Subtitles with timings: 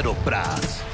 [0.00, 0.84] Paddock Praat.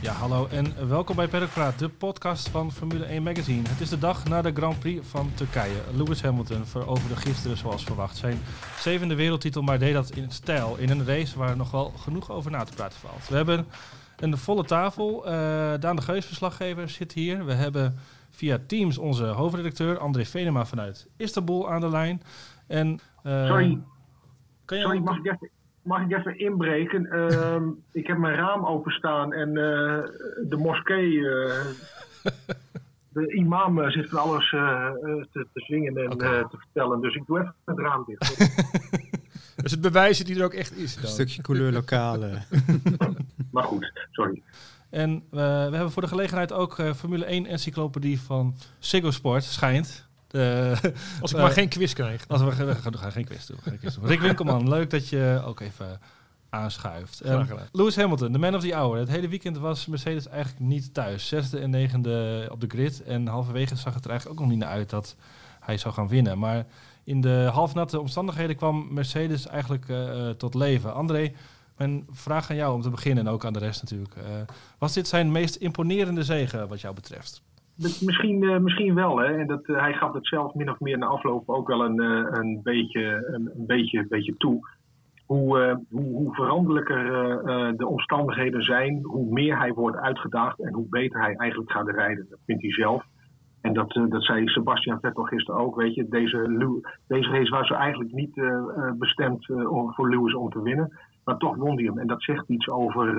[0.00, 3.68] Ja, hallo en welkom bij Paddock Praat, de podcast van Formule 1 Magazine.
[3.68, 5.80] Het is de dag na de Grand Prix van Turkije.
[5.94, 8.38] Lewis Hamilton veroverde gisteren zoals verwacht zijn
[8.78, 10.76] zevende wereldtitel, maar deed dat in stijl.
[10.76, 13.28] In een race waar nog wel genoeg over na te praten valt.
[13.28, 13.66] We hebben
[14.16, 15.26] een volle tafel.
[15.26, 15.32] Eh,
[15.80, 17.44] Daan de Geus, verslaggever, zit hier.
[17.44, 17.98] We hebben
[18.30, 22.22] via Teams onze hoofdredacteur André Venema vanuit Istanbul aan de lijn.
[22.66, 23.78] En, eh, Sorry,
[24.64, 25.50] Kan je sorry mag, ik
[25.82, 27.06] mag ik even inbreken?
[27.06, 27.68] Ehm,
[28.00, 30.04] ik heb mijn raam openstaan en eh,
[30.48, 31.66] de moskee, eh,
[33.12, 37.00] de imam eh, zit van alles te, te zingen en eh, te vertellen.
[37.00, 38.36] Dus ik doe even het raam dicht.
[39.56, 40.96] Dus het bewijs dat hij er ook echt is.
[40.96, 42.42] Een stukje couleur lokale.
[43.50, 44.42] maar goed, sorry.
[44.92, 50.08] En we hebben voor de gelegenheid ook eh, Formule 1 encyclopedie van Ziggo Sport, schijnt.
[50.32, 50.76] De,
[51.20, 52.28] Als ik eh, maar geen quiz krijg.
[52.28, 53.56] Als we, we gaan, we gaan geen quiz doen.
[53.56, 54.06] we gaan geen quiz doen.
[54.06, 56.00] Rick Winkelman, leuk dat je ook even
[56.50, 57.20] aanschuift.
[57.24, 57.48] Gedaan.
[57.72, 58.98] Lewis Hamilton, de man of the hour.
[58.98, 61.28] Het hele weekend was Mercedes eigenlijk niet thuis.
[61.28, 63.02] Zesde en negende op de grid.
[63.02, 65.16] En halverwege zag het er eigenlijk ook nog niet naar uit dat
[65.60, 66.38] hij zou gaan winnen.
[66.38, 66.66] Maar
[67.04, 70.94] in de halfnatte omstandigheden kwam Mercedes eigenlijk eh, eh, tot leven.
[70.94, 71.32] André,
[71.76, 74.14] mijn vraag aan jou om te beginnen en ook aan de rest natuurlijk.
[74.16, 74.22] Eh,
[74.78, 77.42] was dit zijn meest imponerende zege wat jou betreft?
[77.76, 79.24] Dat- Misschien, eh, misschien wel, hè.
[79.38, 82.00] En dat, eh, hij gaf het zelf min of meer na afloop ook wel een,
[82.00, 84.68] eh, een, beetje, een, een beetje, een beetje toe.
[85.26, 87.04] Hoe, hoe, hoe veranderlijker
[87.76, 92.26] de omstandigheden zijn, hoe meer hij wordt uitgedaagd en hoe beter hij eigenlijk gaat rijden.
[92.30, 93.04] Dat vindt hij zelf.
[93.60, 95.76] En dat, dat zei Sebastian Vettel gisteren ook.
[95.76, 96.38] Weet je, deze,
[97.06, 98.40] deze race was eigenlijk niet
[98.98, 99.46] bestemd
[99.94, 100.98] voor Lewis om te winnen.
[101.24, 101.98] Maar toch won hij hem.
[101.98, 103.14] En dat zegt iets over,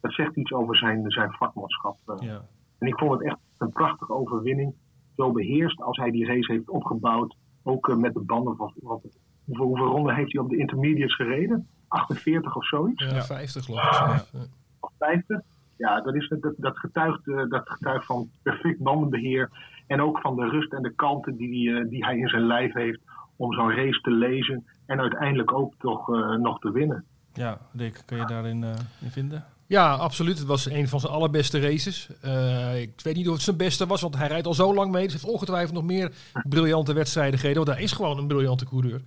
[0.00, 1.96] dat zegt iets over zijn, zijn vakmanschap.
[2.16, 2.40] Ja.
[2.78, 4.74] En ik vond het echt een prachtige overwinning.
[5.16, 7.36] Zo beheerst als hij die race heeft opgebouwd.
[7.62, 8.56] Ook eh, met de banden.
[8.56, 9.02] Van, wat,
[9.44, 11.68] hoeveel, hoeveel ronden heeft hij op de intermediates gereden?
[11.88, 13.04] 48 of zoiets?
[13.04, 13.92] Ja, 50 geloof ik.
[13.92, 14.46] Ja.
[14.80, 15.40] Of 50?
[15.76, 19.50] Ja, dat, is, dat, dat, getuigt, eh, dat getuigt van perfect bandenbeheer.
[19.86, 22.72] En ook van de rust en de kalmte die, eh, die hij in zijn lijf
[22.72, 23.00] heeft.
[23.36, 24.64] Om zo'n race te lezen.
[24.86, 27.04] En uiteindelijk ook toch eh, nog te winnen.
[27.32, 29.44] ja, Rick, kun je daarin eh, in vinden?
[29.66, 30.38] Ja, absoluut.
[30.38, 32.08] Het was een van zijn allerbeste races.
[32.20, 34.92] Eh, ik weet niet of het zijn beste was, want hij rijdt al zo lang
[34.92, 35.02] mee.
[35.02, 36.12] Dus hij heeft ongetwijfeld nog meer
[36.48, 37.64] briljante wedstrijden gereden.
[37.64, 39.02] Want hij is gewoon een briljante coureur.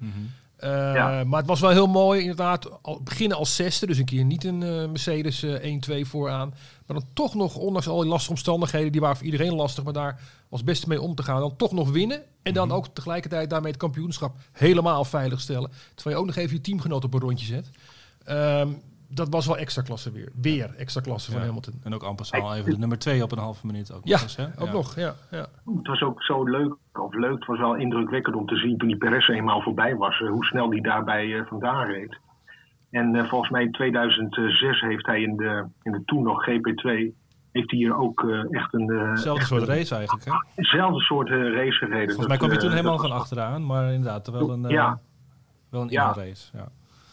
[0.59, 1.23] Eh, Ja.
[1.23, 2.81] Maar het was wel heel mooi, inderdaad.
[2.81, 6.49] Al, beginnen als zesde, dus een keer niet een eh, Mercedes eh, 1-2 vooraan.
[6.85, 9.93] Maar dan toch nog, ondanks al die lastige omstandigheden, die waren voor iedereen lastig, maar
[9.93, 11.39] daar als beste mee om te gaan.
[11.39, 12.21] Dan toch nog winnen.
[12.41, 15.71] En dan ook tegelijkertijd daarmee het kampioenschap helemaal veilig stellen.
[15.95, 17.69] Terwijl je ook nog even je teamgenoot op een rondje zet.
[18.23, 18.69] Ehm,
[19.09, 20.31] dat was wel extra klasse weer.
[20.41, 21.41] Weer extra klasse van.
[21.41, 21.73] Hamilton.
[21.83, 24.21] En ook amper al even de nummer 2 op een halve minuut ook Ja, nog
[24.21, 24.45] eens, hè?
[24.45, 24.71] ook Ja.
[24.71, 24.95] nog.
[24.95, 25.45] Ja, ja.
[25.75, 28.87] Het was ook zo leuk, of leuk, het was wel indrukwekkend om te zien toen
[28.87, 32.17] die Perez eenmaal voorbij was, eh, hoe snel die daarbij eh, vandaan reed.
[32.91, 36.89] En eh, volgens mij in 2006 heeft hij in de, in de toen nog GP2,
[37.51, 38.87] heeft hij hier ook eh, echt een...
[38.87, 40.31] Hetzelfde soort een- race eigenlijk, hè?
[40.55, 42.05] Eenzelfde soort race gereden.
[42.07, 44.99] Volgens mij kwam je toen helemaal van achteraan, maar inderdaad wel een, eh, Ja.
[45.69, 46.13] wel een Ja.
[46.13, 46.57] race.
[46.57, 46.67] Ja.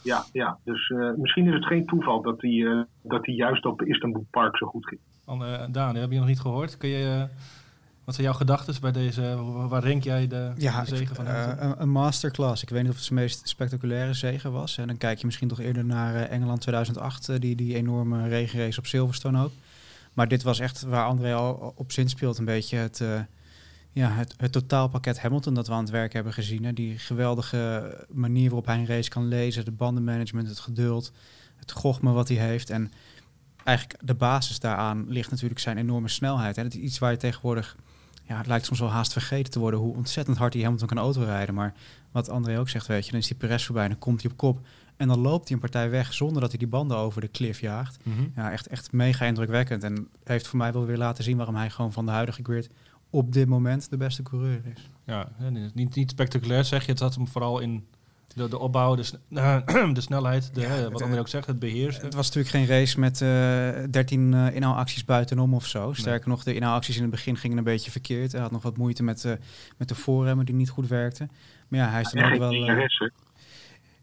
[0.07, 0.57] Ja, ja.
[0.63, 4.25] dus eh, misschien is het geen toeval dat hij, eh, dat hij juist op Istanbul
[4.31, 4.99] Park zo goed ging.
[5.25, 6.77] An- eh, Daan, die heb je nog niet gehoord.
[6.77, 7.27] Kun je,
[8.03, 9.35] wat zijn jouw gedachten bij deze?
[9.67, 12.61] Waar, rank jij de, Ja, de zegen ik- van eh, een, een masterclass.
[12.63, 14.77] Ik weet niet of het zijn meest spectaculaire zegen was.
[14.77, 18.27] En dan kijk je misschien toch eerder naar eh, Engeland 2008, eh, die, die enorme
[18.27, 19.51] regenrace op Silverstone ook.
[20.13, 23.19] Maar dit was echt waar André al op zin speelt, een beetje het, eh,
[23.97, 26.63] ja, het, het totaalpakket Hamilton dat we aan het werk hebben gezien.
[26.63, 26.73] Hè.
[26.73, 31.11] Die geweldige manier waarop hij een race kan lezen, de bandenmanagement, het geduld,
[31.55, 32.69] het gochme wat hij heeft.
[32.69, 32.91] En
[33.63, 36.55] eigenlijk de basis daaraan ligt natuurlijk zijn enorme snelheid.
[36.55, 36.63] Hè.
[36.63, 37.77] Dat is iets waar je tegenwoordig
[38.23, 40.97] ja, het lijkt soms wel haast vergeten te worden hoe ontzettend hard hij Hamilton kan
[40.97, 41.55] autorijden.
[41.55, 41.73] Maar
[42.11, 44.31] wat André ook zegt, weet je, dan is die Perez voorbij en dan komt hij
[44.31, 44.59] op kop.
[44.97, 47.59] En dan loopt hij een partij weg zonder dat hij die banden over de cliff
[47.59, 47.97] jaagt.
[48.03, 48.21] Mhm.
[48.35, 49.83] Ja, echt, echt mega indrukwekkend.
[49.83, 52.69] En heeft voor mij wel weer laten zien waarom hij gewoon van de huidige grid
[53.09, 54.89] op dit moment de beste coureur is.
[55.03, 56.89] Ja, hè, niet, niet spectaculair zeg je.
[56.91, 57.85] Het zat hem vooral in
[58.35, 59.19] de, de opbouw, de, sne-
[59.93, 62.03] de snelheid, de, Ja, wat eh, André ook zegt, het beheersen.
[62.03, 65.93] Het was natuurlijk geen race met eh 13 eh inhaalacties buitenom of zo.
[65.93, 68.31] Sterker nog, de inhaalacties in het begin gingen een beetje verkeerd.
[68.31, 69.31] Hij had nog wat moeite met, eh,
[69.77, 71.31] met de voorremmen die niet goed werkten.
[71.67, 72.77] Maar ja, hij is dan En ook geen wel...
[72.77, 72.87] eh.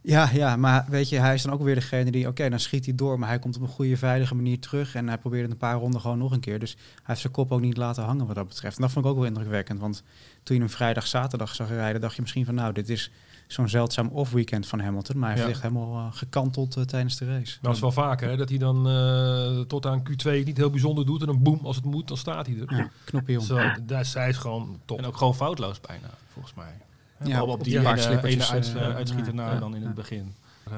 [0.07, 2.85] Ja, ja, maar weet je, hij is dan ook weer degene die, oké, dan schiet
[2.85, 5.57] hij door, maar hij komt op een goede, veilige manier terug en hij probeert een
[5.57, 6.59] paar ronden gewoon nog een keer.
[6.59, 8.77] Dus hij heeft zijn kop ook niet laten hangen wat dat betreft.
[8.77, 10.03] En dat vond ik ook wel indrukwekkend, want
[10.43, 13.11] toen je hem vrijdag, zaterdag zag rijden, dacht je misschien van, nou, dit is
[13.47, 15.45] zo'n zeldzaam off-weekend van Hamilton, maar hij Ja.
[15.45, 17.59] heeft echt helemaal eh, gekanteld eh, tijdens de race.
[17.61, 21.07] Dat is wel vaker, hè, dat hij dan eh, tot aan Q2 niet heel bijzonder
[21.07, 21.21] doet.
[21.21, 22.77] En dan boem, als het moet, dan staat hij er.
[22.77, 23.45] Ja, knoppie om.
[23.45, 23.59] Zo,
[23.99, 24.99] is hij is gewoon top.
[24.99, 26.73] En ook gewoon foutloos bijna, volgens mij.
[27.17, 29.75] Hè, Ja, op, op die paar ene, ene uit, eh, uitschieter ja, na ja, dan
[29.75, 29.87] in ja.
[29.87, 30.35] het begin.
[30.69, 30.75] Uh,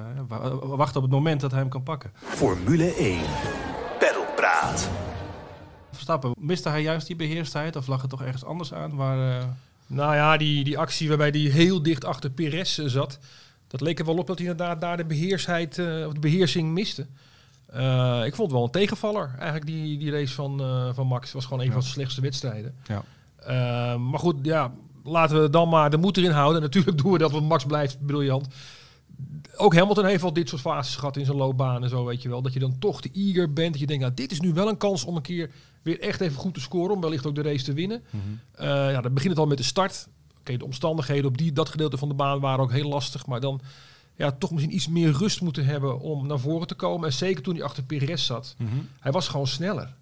[0.61, 2.11] wachten op het moment dat hij hem kan pakken.
[2.15, 3.21] Formule 1.
[3.99, 4.91] Pedalpraat.
[5.91, 8.95] Verstappen, miste hij juist die beheerstheid of lag het toch ergens anders aan?
[8.97, 9.45] Waar, uh...
[9.87, 13.19] Nou ja, die, die actie waarbij hij heel dicht achter Perez zat.
[13.69, 17.07] Dat leek er wel op dat hij inderdaad daar de, beheersheid, of de beheersing miste.
[18.25, 20.59] ik vond het wel een tegenvaller, eigenlijk die, die race van,
[20.95, 21.33] van Max.
[21.33, 21.73] was gewoon een ja.
[21.73, 22.75] van de slechtste wedstrijden.
[22.87, 23.97] Ja.
[23.97, 24.73] maar goed, ja,
[25.07, 26.63] laten we dan maar de moed erin houden.
[26.63, 28.49] Natuurlijk doen we dat, want Max blijft briljant.
[29.57, 32.29] Ook Hamilton heeft al dit soort fases gehad in zijn loopbaan en zo, weet je
[32.29, 32.43] wel.
[32.43, 33.71] Dat je dan toch te eager bent.
[33.71, 35.51] Dat je denkt, nou, dit is nu wel een kans om een keer
[35.83, 36.95] weer echt even goed te scoren.
[36.95, 38.03] Om wellicht ook de race te winnen.
[38.11, 38.23] Mhm.
[38.61, 40.09] Uh, ja, dan begint het al met de start.
[40.41, 43.27] Oké, de omstandigheden op die, dat gedeelte van de baan waren ook heel lastig.
[43.27, 43.61] Maar dan
[44.17, 47.07] ja, toch misschien iets meer rust moeten hebben om naar voren te komen.
[47.07, 48.55] En zeker toen hij achter Perez zat.
[48.59, 48.71] Mhm.
[49.01, 49.95] Hij was gewoon sneller.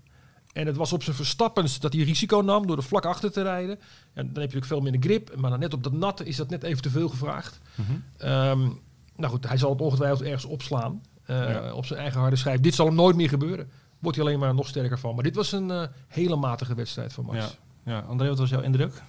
[0.55, 3.43] En het was op zijn verstappens dat hij risico nam door er vlak achter te
[3.43, 3.79] rijden.
[4.13, 5.37] En dan heb je ook veel minder grip.
[5.37, 7.61] Maar dan net op dat natte is dat net even te veel gevraagd.
[7.75, 7.93] Mhm.
[8.31, 8.81] Um,
[9.17, 11.03] nou goed, hij zal het ongetwijfeld ergens opslaan.
[11.31, 11.75] Uh, Ja.
[11.75, 12.61] Op zijn eigen harde schijf.
[12.61, 13.69] Dit zal hem nooit meer gebeuren.
[13.99, 15.15] Wordt hij alleen maar nog sterker van.
[15.15, 17.59] Maar dit was een uh, hele matige wedstrijd van Max.
[17.85, 17.93] Ja.
[17.93, 19.03] ja, André, wat was jouw indruk?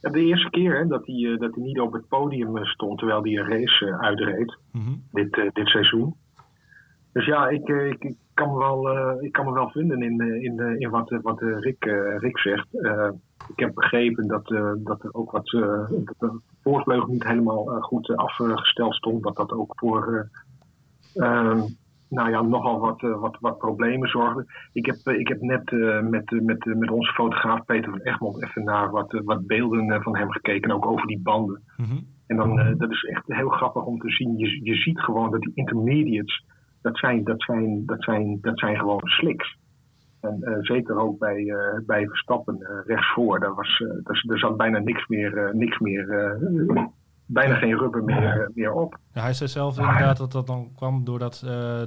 [0.00, 2.98] Ja, de eerste keer hè, dat, hij, uh, dat hij niet op het podium stond
[2.98, 4.56] terwijl hij een race uitreed.
[4.70, 5.02] Mm -hmm.
[5.12, 6.14] dit, dit seizoen.
[7.12, 10.20] Dus ja, ik, ik, ik kan me wel, uh, ik kan me wel vinden in,
[10.20, 11.84] in, in, in wat, wat Rick,
[12.18, 12.68] Rick zegt.
[13.48, 14.46] Ik heb begrepen dat,
[14.78, 15.50] dat er ook wat.
[15.50, 19.22] dat de voorvleugel niet helemaal goed afgesteld stond.
[19.22, 20.28] Dat dat ook voor.
[21.14, 21.60] ehm,
[22.08, 24.44] nou ja, nogal wat, wat, wat problemen zorgde.
[24.72, 25.70] Ik heb, ik heb net
[26.10, 30.30] met, met, met onze fotograaf Peter van Egmond even naar wat, wat beelden van hem
[30.30, 30.70] gekeken.
[30.70, 31.62] Ook over die banden.
[31.76, 32.06] Mm -hmm.
[32.26, 34.38] En dan, dat is echt heel grappig om te zien.
[34.38, 36.44] Je, je ziet gewoon dat die intermediates
[36.88, 39.56] dat zijn, dat zijn, dat zijn, dat zijn gewoon slicks.
[40.20, 41.56] En uh, zeker ook bij, uh,
[41.86, 46.36] bij Verstappen uh, rechtsvoor, daar, was, daar, daar zat bijna niks meer, niks meer
[47.26, 48.98] bijna geen rubber meer, meer op.
[49.12, 51.38] Ja, hij zei zelf inderdaad dat dat dan kwam doordat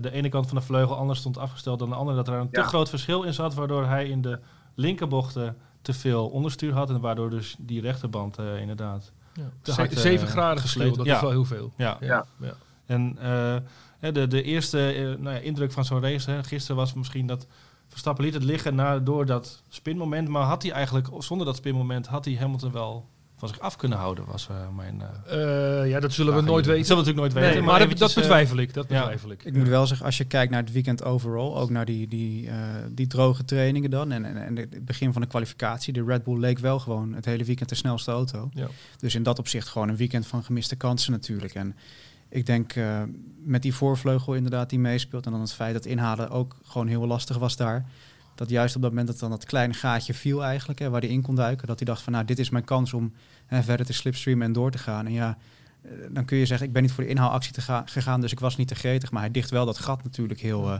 [0.01, 2.17] de ene kant van de vleugel anders stond afgesteld dan de andere.
[2.17, 4.39] Dat er een te groot verschil in zat, waardoor hij in de
[4.75, 6.89] linkerbochten te veel onderstuur had.
[6.89, 9.43] En waardoor dus die rechterband inderdaad Ja.
[9.61, 10.97] te Ze- hard, eh, Zeven graden gesleten.
[10.97, 11.15] dat Ja.
[11.15, 11.71] is wel heel veel.
[11.77, 12.25] Ja, Ja.
[12.39, 12.53] ja.
[12.85, 13.55] En eh,
[14.01, 17.47] de, de eerste eh, nou ja, indruk van zo'n race hè, gisteren was misschien dat
[17.91, 20.27] Verstappen liet het liggen na, door dat spinmoment.
[20.27, 23.97] Maar had hij eigenlijk, zonder dat spinmoment, had hij Hamilton wel van zich af kunnen
[23.97, 25.01] houden, was eh, mijn...
[25.25, 26.79] eh, ja, dat zullen we nooit weten.
[26.79, 27.49] Dat zullen we natuurlijk nooit weten.
[27.49, 28.73] Nee, maar, dat, eventjes, dat betwijfel ik.
[28.73, 28.99] Dat ja.
[28.99, 29.43] betwijfel ik.
[29.43, 32.49] Ik moet wel zeggen, als je kijkt naar het weekend overall, ook naar die, die,
[32.49, 32.55] eh,
[32.91, 36.39] die droge trainingen dan en, en, en het begin van de kwalificatie, de Red Bull
[36.39, 38.49] leek wel gewoon het hele weekend de snelste auto.
[38.53, 38.67] Ja.
[38.97, 41.53] Dus in dat opzicht gewoon een weekend van gemiste kansen natuurlijk.
[41.53, 41.75] En
[42.31, 43.01] ik denk eh,
[43.43, 47.07] met die voorvleugel inderdaad die meespeelt en dan het feit dat inhalen ook gewoon heel
[47.07, 47.85] lastig was daar.
[48.35, 51.09] Dat juist op dat moment dat dan dat kleine gaatje viel eigenlijk, hè, waar hij
[51.09, 53.13] in kon duiken, dat hij dacht van nou dit is mijn kans om
[53.45, 55.05] hè, verder te slipstreamen en door te gaan.
[55.05, 55.37] En ja,
[55.81, 58.31] eh, dan kun je zeggen, ik ben niet voor de inhaalactie te ga- gegaan, dus
[58.31, 59.11] ik was niet te gretig.
[59.11, 60.79] Maar hij dicht wel dat gat natuurlijk heel, eh,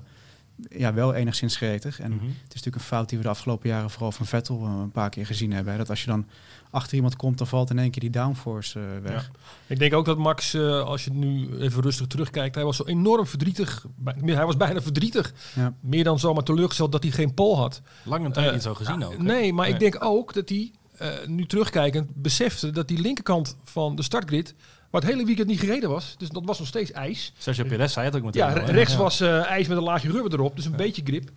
[0.69, 1.99] ja, wel enigszins gretig.
[1.99, 2.25] En Mhm.
[2.25, 4.91] het is natuurlijk een fout die we de afgelopen jaren vooral van Vettel eh, een
[4.91, 5.71] paar keer gezien hebben.
[5.71, 5.77] Hè.
[5.79, 6.25] Dat als je dan
[6.69, 9.31] achter iemand komt, dan valt in één keer die downforce eh, weg.
[9.67, 12.83] Ik denk ook dat Max, eh, als je nu even rustig terugkijkt, hij was zo
[12.85, 13.85] enorm verdrietig.
[13.95, 15.33] Bij- Hij was bijna verdrietig.
[15.55, 15.73] Ja.
[15.79, 17.81] Meer dan zomaar teleurgesteld dat hij geen pol had.
[18.03, 19.11] Lang een tijd niet zo gezien ook.
[19.11, 19.23] hè?
[19.23, 19.73] Nee, maar Nee.
[19.73, 24.55] ik denk ook dat hij eh, nu terugkijkend besefte dat die linkerkant van de startgrid,
[24.91, 27.33] waar het hele weekend niet gereden was, dus dat was nog steeds ijs.
[27.37, 30.33] Sergio Perez zei het ook meteen Ja, rechts was eh, ijs met een laagje rubber
[30.33, 31.29] erop, dus een beetje grip.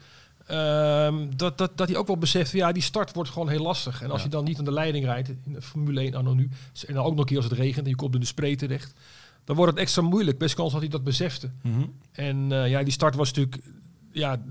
[0.46, 4.02] Ehm, dat, dat, dat hij ook wel beseft, ja, die start wordt gewoon heel lastig.
[4.02, 6.50] En als je dan niet aan de leiding rijdt, in de Formule 1 anno nu,
[6.86, 8.56] en dan ook nog een keer als het regent en je komt in de spray
[8.56, 8.94] terecht,
[9.44, 10.38] dan wordt het extra moeilijk.
[10.38, 11.50] Best kans dat hij dat besefte.
[11.62, 11.84] Mhm.
[12.12, 13.62] En eh, ja, die start was natuurlijk,
[14.12, 14.42] ja,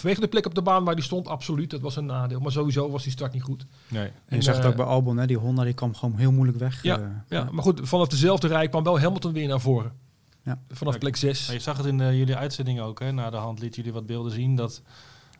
[0.00, 2.40] vanwege de plek op de baan waar die stond, absoluut, dat was een nadeel.
[2.40, 3.66] Maar sowieso was die start niet goed.
[3.88, 4.10] Nee.
[4.26, 6.32] En je zag het eh, ook bij Albon, hè, die Honda die kwam gewoon heel
[6.32, 6.82] moeilijk weg.
[6.82, 9.92] Ja, eh, Ja, maar goed, vanaf dezelfde rij kwam wel Hamilton weer naar voren.
[10.44, 10.58] Ja.
[10.70, 11.46] Vanaf Ja, plek 6.
[11.46, 13.00] Maar je zag het in eh, jullie uitzending ook.
[13.00, 13.12] Hè?
[13.12, 14.82] Na de hand liet jullie wat beelden zien dat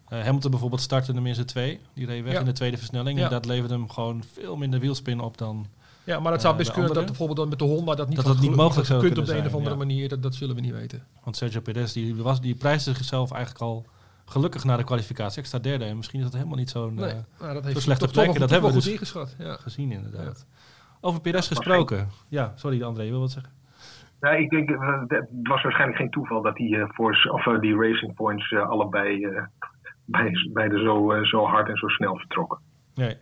[0.09, 1.81] eh, Hamilton bijvoorbeeld startte de minste twee.
[1.95, 2.38] Die reed weg Ja.
[2.38, 3.19] in de tweede versnelling.
[3.19, 3.25] Ja.
[3.25, 5.67] En dat leverde hem gewoon veel minder wielspin op dan...
[6.05, 8.17] Ja, maar het zou Eh, best kunnen dat bijvoorbeeld dan met de Honda dat niet
[8.17, 9.85] Dat dat niet mogelijk zou gekund op de een of zijn, andere ja.
[9.85, 10.09] manier.
[10.09, 11.05] Dat, dat zullen we niet weten.
[11.25, 13.87] Want Sergio Perez die, was, die prijsde zichzelf eigenlijk al
[14.31, 15.41] gelukkig na de kwalificatie.
[15.41, 17.81] Ik sta derde en misschien is dat helemaal niet zo'n Nee, eh, nou, dat heeft
[17.81, 19.37] slechte wel dat hebben we dus- goed ingeschat.
[19.39, 19.53] Ja.
[19.53, 20.47] gezien inderdaad.
[21.01, 22.09] Over Perez gesproken.
[22.29, 23.53] Ja, sorry André, je wil wat zeggen?
[24.21, 27.77] Ja, ik denk, eh, het was waarschijnlijk geen toeval dat die, eh, force, of, die
[27.77, 29.43] Racing Points allebei eh,
[30.05, 32.59] bij, beide zo, zo hard en zo snel vertrokken.
[32.95, 33.17] Nee.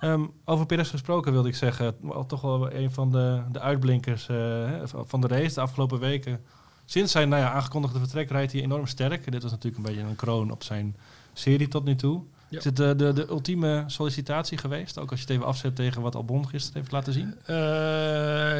[0.00, 1.94] Ehm, over Perez gesproken wilde ik zeggen,
[2.26, 6.44] toch wel een van de, de uitblinkers eh, hè, van de race de afgelopen weken.
[6.90, 9.32] Sinds zijn nou ja, aangekondigde vertrek rijdt hij enorm sterk.
[9.32, 10.96] Dit was natuurlijk een beetje een kroon op zijn
[11.32, 12.22] serie tot nu toe.
[12.48, 12.58] Ja.
[12.58, 14.98] Is het de, de, de ultieme sollicitatie geweest?
[14.98, 17.34] Ook als je het even afzet tegen wat Albon gisteren heeft laten zien?
[17.44, 17.56] Eh,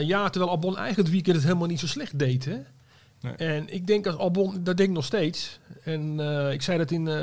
[0.00, 2.44] ja, terwijl Albon eigenlijk het weekend het helemaal niet zo slecht deed.
[2.44, 2.58] Hè?
[3.20, 3.34] Nee.
[3.34, 5.58] En ik denk als Albon, dat denk ik nog steeds.
[5.84, 7.14] En eh, ik zei dat in, eh,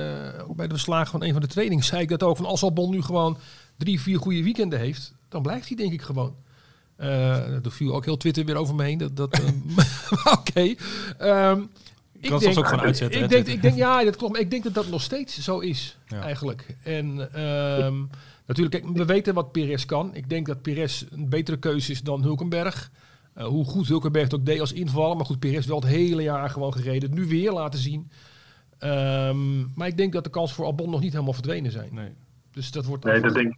[0.56, 2.38] bij de verslagen van een van de trainings, zei ik dat ook.
[2.38, 3.38] Van als Albon nu gewoon
[3.78, 6.36] drie, vier goede weekenden heeft, dan blijft hij denk ik gewoon.
[6.98, 8.98] Eh er viel ook heel Twitter weer over me heen.
[8.98, 10.76] Dat, dat, eh, maar Oké.
[11.18, 11.62] Ehm,
[12.20, 14.34] ik kan denk, ook gewoon uitzetten, hè, Ik denk, ik denk, ja, dat klopt.
[14.34, 16.22] Maar ik denk dat dat nog steeds zo is, Ja.
[16.22, 16.76] eigenlijk.
[16.84, 17.96] En ehm,
[18.46, 20.16] natuurlijk, kijk, we weten wat Perez kan.
[20.16, 22.92] Ik denk dat Perez een betere keuze is dan Hulkenberg.
[23.34, 25.16] Eh, hoe goed Hulkenberg het ook deed als invaller.
[25.18, 27.14] Maar goed, Perez wel het hele jaar gewoon gereden.
[27.14, 28.12] Nu weer laten zien.
[28.80, 31.90] Ehm, maar ik denk dat de kansen voor Albon nog niet helemaal verdwenen zijn.
[31.94, 32.10] Nee.
[32.52, 33.04] Dus dat wordt...
[33.04, 33.56] Nee, dat denk,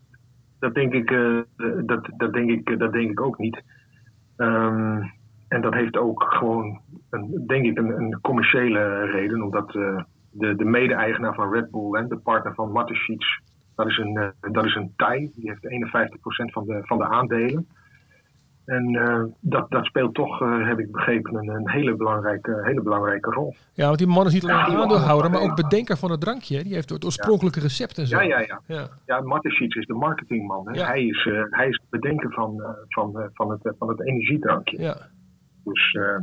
[0.60, 1.40] dat denk, ik, eh,
[1.86, 3.62] dat, dat denk, ik, dat denk ik ook niet.
[4.36, 5.02] Ehm,
[5.48, 9.42] en dat heeft ook gewoon, een, denk ik, een, een commerciële reden.
[9.42, 10.02] Omdat eh,
[10.32, 13.40] de, de mede-eigenaar van Red Bull en de partner van Mateschitz,
[13.76, 15.32] dat is een, eh, dat is een Thai.
[15.36, 17.68] Die heeft 51% van de, van de aandelen.
[18.70, 22.82] En eh, dat, dat speelt toch, eh, heb ik begrepen, een, een hele, belangrijke, hele
[22.82, 23.56] belangrijke rol.
[23.74, 25.50] Ja, want die man is niet alleen Ja, aandeelhouder, maar ja.
[25.50, 26.58] ook bedenker van het drankje.
[26.58, 26.64] hè.
[26.64, 28.16] Die heeft het oorspronkelijke recept en zo.
[28.16, 28.62] Ja, ja, ja.
[28.66, 28.88] ja.
[29.06, 29.18] Ja,
[29.68, 30.68] is de marketingman.
[30.68, 30.74] Hè?
[30.80, 30.86] Ja.
[30.86, 34.02] Hij, is, eh, hij is het bedenker van, eh, van, eh, van, het, van het
[34.02, 34.82] energiedrankje.
[34.82, 34.98] ja.
[35.64, 36.20] Dus eh,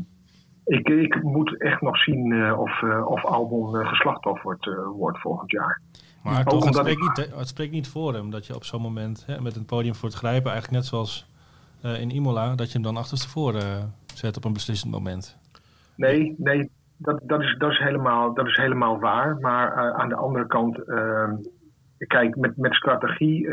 [0.64, 5.18] ik, ik moet echt nog zien eh, of, eh, of Albon eh, geslachtofferd eh, wordt
[5.20, 5.80] volgend jaar.
[6.22, 8.80] Maar toch, het spreekt, ik- niet, het spreekt niet voor hem dat je op zo'n
[8.82, 11.26] moment hè, met een podium voor het grijpen, eigenlijk net zoals
[11.86, 15.38] eh, in Imola, dat je hem dan achterstevoren eh zet op een beslissend moment.
[15.96, 19.36] Nee, nee dat, dat, is, dat, is, helemaal, dat is helemaal waar.
[19.40, 21.30] Maar eh, aan de andere kant, eh,
[21.98, 23.48] kijk, met, met strategie,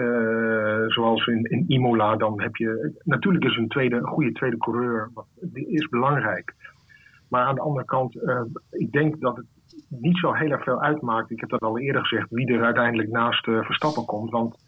[0.88, 2.94] zoals in, in Imola, dan heb je.
[3.04, 5.10] Natuurlijk is een, tweede, een goede tweede coureur,
[5.42, 6.54] die is belangrijk.
[7.30, 8.16] Maar aan de andere kant,
[8.70, 9.46] ik denk dat het
[9.88, 11.32] niet zo heel erg veel uitmaakt.
[11.32, 14.32] Ik heb dat al eerder gezegd, wie er uiteindelijk naast Verstappen komt.
[14.32, 14.63] Want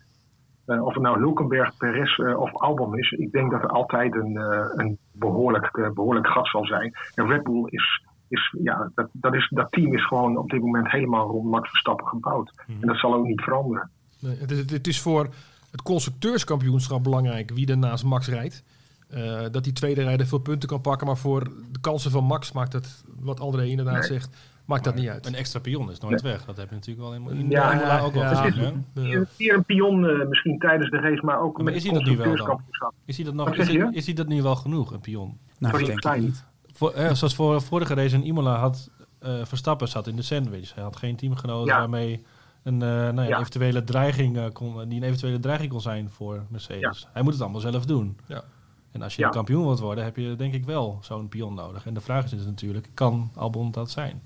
[0.66, 4.38] of het nou Hulkenberg, Perez eh, of Albon is, ik denk dat er altijd een,
[4.38, 6.94] eh, een behoorlijk, eh, behoorlijk gat zal zijn.
[7.16, 10.62] En Red Bull is, is ja, dat, dat, is, dat team is gewoon op dit
[10.62, 12.64] moment helemaal rond Max Verstappen gebouwd.
[12.68, 13.90] En dat zal ook niet veranderen.
[14.20, 15.28] Nee, het, is, het is voor
[15.72, 18.64] het constructeurskampioenschap belangrijk wie er naast Max rijdt.
[19.10, 21.08] Eh, dat die tweede rijder veel punten kan pakken.
[21.08, 24.04] Maar voor de kansen van Max maakt het, wat André inderdaad Nee.
[24.04, 25.26] zegt, maakt dat niet uit.
[25.26, 26.46] Een extra pion is nooit weg.
[26.46, 28.36] Dat heb je natuurlijk wel in, in Ja, Imola ook wel ja.
[28.36, 28.86] gezien.
[28.94, 31.92] Een keer een pion eh, misschien tijdens de race, maar ook Maar met is het
[31.92, 32.62] hij dat nu wel dan?
[33.06, 33.90] Is hij dat, nog, is, hij, je?
[33.92, 35.38] is hij dat nu wel genoeg, een pion?
[35.60, 36.22] Nou, denk ik klein.
[36.22, 36.44] niet.
[36.74, 40.74] Voor, eh, zoals voor vorige race in Imola had eh, Verstappen zat in de sandwich.
[40.74, 41.78] Hij had geen teamgenoot Ja.
[41.80, 42.24] waarmee
[42.64, 43.40] een, eh, nou ja, Ja.
[43.40, 47.08] eventuele dreiging, eh, kon, die een eventuele dreiging kon zijn voor Mercedes.
[47.14, 48.18] Hij moet het allemaal zelf doen.
[48.28, 48.44] Ja.
[48.92, 49.28] En als je Ja.
[49.28, 51.86] een kampioen wilt worden, heb je denk ik wel zo'n pion nodig.
[51.86, 54.22] En de vraag is dus natuurlijk, kan Albon dat zijn?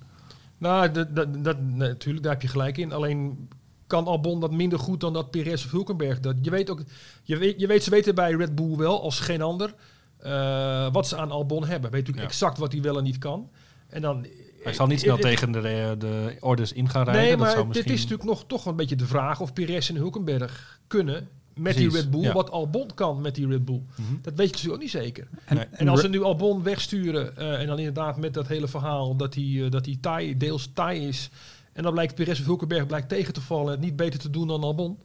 [0.60, 2.92] Nou, dat, dat, dat, natuurlijk, daar heb je gelijk in.
[2.92, 3.50] Alleen
[3.88, 6.20] kan Albon dat minder goed dan dat Perez of Hulkenberg.
[6.20, 6.84] Dat, je, weet ook,
[7.24, 9.74] je, weet, je weet, ze weten bij Red Bull wel, als geen ander,
[10.18, 11.92] eh, wat ze aan Albon hebben.
[11.92, 12.34] Weet natuurlijk Ja.
[12.34, 13.50] exact wat hij wel en niet kan.
[13.90, 14.26] En dan,
[14.64, 17.22] Hij zal niet snel Eh, eh, tegen de, eh, de orders in gaan rijden.
[17.22, 17.94] Nee, dat maar zou dit misschien...
[17.94, 21.28] is natuurlijk nog toch een beetje de vraag of Perez en Hulkenberg kunnen
[21.60, 22.34] met die Red Bull ja.
[22.34, 23.82] wat Albon kan met die Red Bull.
[23.96, 24.14] Mhm.
[24.22, 25.28] Dat weet je natuurlijk ook niet zeker.
[25.46, 25.66] En, Nee.
[25.72, 29.36] En als ze nu Albon wegsturen eh, en dan inderdaad met dat hele verhaal dat
[29.36, 31.30] hij, eh, dat hij Thai, deels Thai is
[31.74, 34.30] en dan blijkt Perez of Hulkenberg blijkt tegen te vallen en het niet beter te
[34.30, 34.98] doen dan Albon.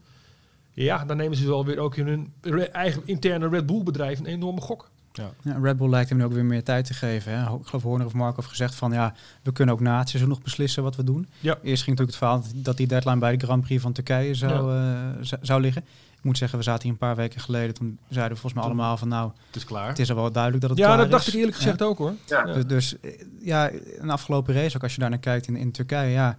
[0.72, 4.18] Ja, dan nemen ze wel weer ook in hun re- eigen interne Red Bull bedrijf
[4.18, 4.90] een enorme gok.
[5.16, 7.32] Ja, Red Bull lijkt hem nu ook weer meer tijd te geven.
[7.32, 7.42] Hè.
[7.54, 10.30] Ik geloof Horner of Markov heeft gezegd van ja, we kunnen ook na het seizoen
[10.30, 11.28] nog beslissen wat we doen.
[11.40, 11.50] Ja.
[11.62, 14.76] Eerst ging natuurlijk het verhaal dat- die deadline bij de Grand Prix van Turkije zou,
[14.76, 15.82] eh, zou liggen.
[16.16, 17.74] Ik moet zeggen, we zaten hier een paar weken geleden.
[17.74, 19.88] Toen zeiden we volgens mij allemaal van nou, Het is klaar.
[19.88, 21.32] het is al wel duidelijk dat het Ja, klaar dat dacht is.
[21.32, 22.12] ik eerlijk gezegd ook hoor.
[22.26, 22.46] Ja.
[22.46, 22.52] Ja.
[22.52, 25.72] Dus, dus eh, ja, een afgelopen race, ook als je daar naar kijkt in, in
[25.72, 26.36] Turkije, ja,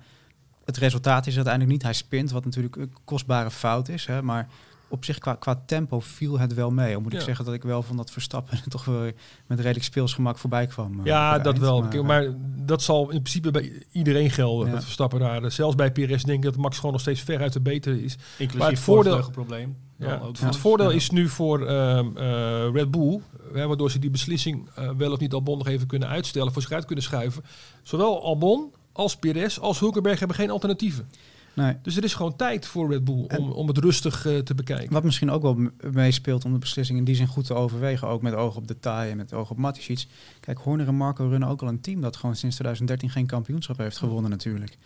[0.66, 1.84] het resultaat is uiteindelijk niet.
[1.84, 4.06] Hij spint, wat natuurlijk een kostbare fout is.
[4.06, 4.48] Hè, maar
[4.88, 6.96] op zich, qua, qua tempo viel het wel mee.
[6.96, 9.12] Al moet ik zeggen dat ik wel vond dat Verstappen toch wel
[9.48, 11.00] met redelijk speelsgemak voorbij kwam.
[11.00, 11.60] eh, Ja, dat eind.
[11.60, 11.82] wel.
[11.82, 12.32] Maar, Maar, eh,
[12.66, 14.68] dat zal in principe bij iedereen gelden.
[14.68, 14.74] Ja.
[14.74, 15.52] Dat Verstappen daar.
[15.52, 18.16] Zelfs bij Perez denk ik dat Max gewoon nog steeds ver uit de beter is.
[18.38, 19.76] Inclusief maar het voordeel- probleem.
[19.98, 20.22] Ja.
[20.40, 23.20] Het voordeel is nu voor ehm, eh, Red Bull,
[23.54, 26.62] hè, waardoor ze die beslissing eh, wel of niet Albon nog even kunnen uitstellen, voor
[26.62, 27.44] zich uit kunnen schuiven.
[27.84, 31.10] Zowel Albon als Perez als Hulkenberg hebben geen alternatieven.
[31.56, 31.78] Nee.
[31.82, 34.56] Dus er is gewoon tijd voor Red Bull En- om, om het rustig eh, te
[34.56, 34.94] bekijken.
[34.94, 38.22] Wat misschien ook wel meespeelt om de beslissing in die zin goed te overwegen, ook
[38.22, 40.06] met oog op detail en met oog op Matisic.
[40.40, 43.78] Kijk, Horner en Marco runnen ook al een team dat gewoon sinds 2013 geen kampioenschap
[43.78, 44.78] heeft gewonnen natuurlijk.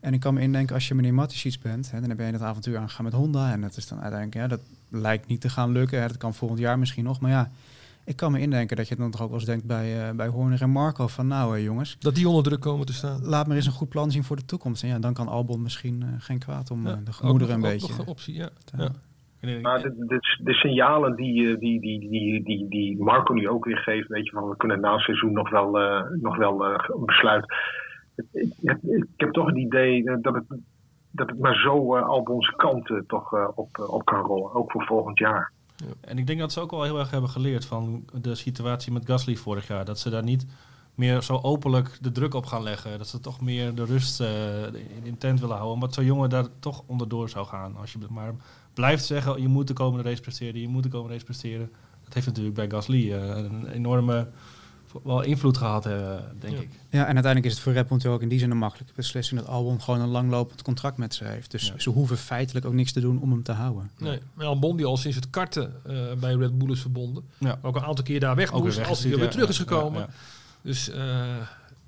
[0.00, 2.40] En ik kan me indenken, als je meneer Matisic bent, hè, dan ben je dat
[2.40, 3.52] avontuur aangegaan met Honda.
[3.52, 6.00] En dat is dan uiteindelijk, ja, dat lijkt niet te gaan lukken.
[6.00, 7.20] Hè, dat kan volgend jaar misschien nog.
[7.20, 7.50] Maar ja,
[8.06, 10.26] Ik kan me indenken dat je dan toch ook wel eens denkt bij, eh, bij
[10.26, 13.20] Horner en Marco van nou eh, jongens, Dat die onder druk komen te staan.
[13.24, 14.82] laat maar eens een goed plan zien voor de toekomst.
[14.82, 17.60] En ja, dan kan Albon misschien eh, geen kwaad om eh, Ja, de gemoederen een
[17.60, 17.88] beetje...
[17.88, 18.48] nog een optie, ja.
[18.64, 18.90] te- Ja.
[19.62, 23.64] Maar de, de, de signalen die, eh, die, die, die, die, die Marco nu ook
[23.64, 26.64] weer geeft, weet je, van we kunnen na het seizoen nog wel, eh, nog wel
[26.66, 27.56] eh, besluiten.
[28.32, 30.44] Ik, ik, ik heb toch het idee eh, dat het,
[31.10, 34.54] dat het maar zo eh Albons kant eh, toch eh, op, eh, op kan rollen,
[34.54, 35.52] ook voor volgend jaar.
[36.00, 39.06] En ik denk dat ze ook wel heel erg hebben geleerd van de situatie met
[39.06, 39.84] Gasly vorig jaar.
[39.84, 40.46] Dat ze daar niet
[40.94, 42.98] meer zo openlijk de druk op gaan leggen.
[42.98, 45.74] Dat ze toch meer de rust in in tent willen houden.
[45.74, 47.76] Omdat zo'n jongen daar toch onderdoor zou gaan.
[47.76, 48.34] Als je maar
[48.74, 51.70] blijft zeggen, je moet de komende race presteren, je moet de komende race presteren.
[52.04, 54.28] Dat heeft natuurlijk bij Gasly eh, een enorme
[55.04, 56.60] wel invloed gehad, eh, denk Ja.
[56.60, 56.68] ik.
[56.90, 58.92] Ja, en uiteindelijk is het voor Red Bull natuurlijk ook in die zin een makkelijke
[58.96, 61.50] beslissing dat Albon gewoon een langlopend contract met ze heeft.
[61.50, 61.72] Dus Ja.
[61.78, 63.90] ze hoeven feitelijk ook niks te doen om hem te houden.
[63.98, 67.24] Nee, maar Albon die al sinds het karten eh, bij Red Bull is verbonden.
[67.38, 67.58] Ja.
[67.62, 70.00] Ook een aantal keer daar weg Ook moest, als hij weer terug is gekomen.
[70.00, 70.08] ja.
[70.62, 70.98] Dus eh,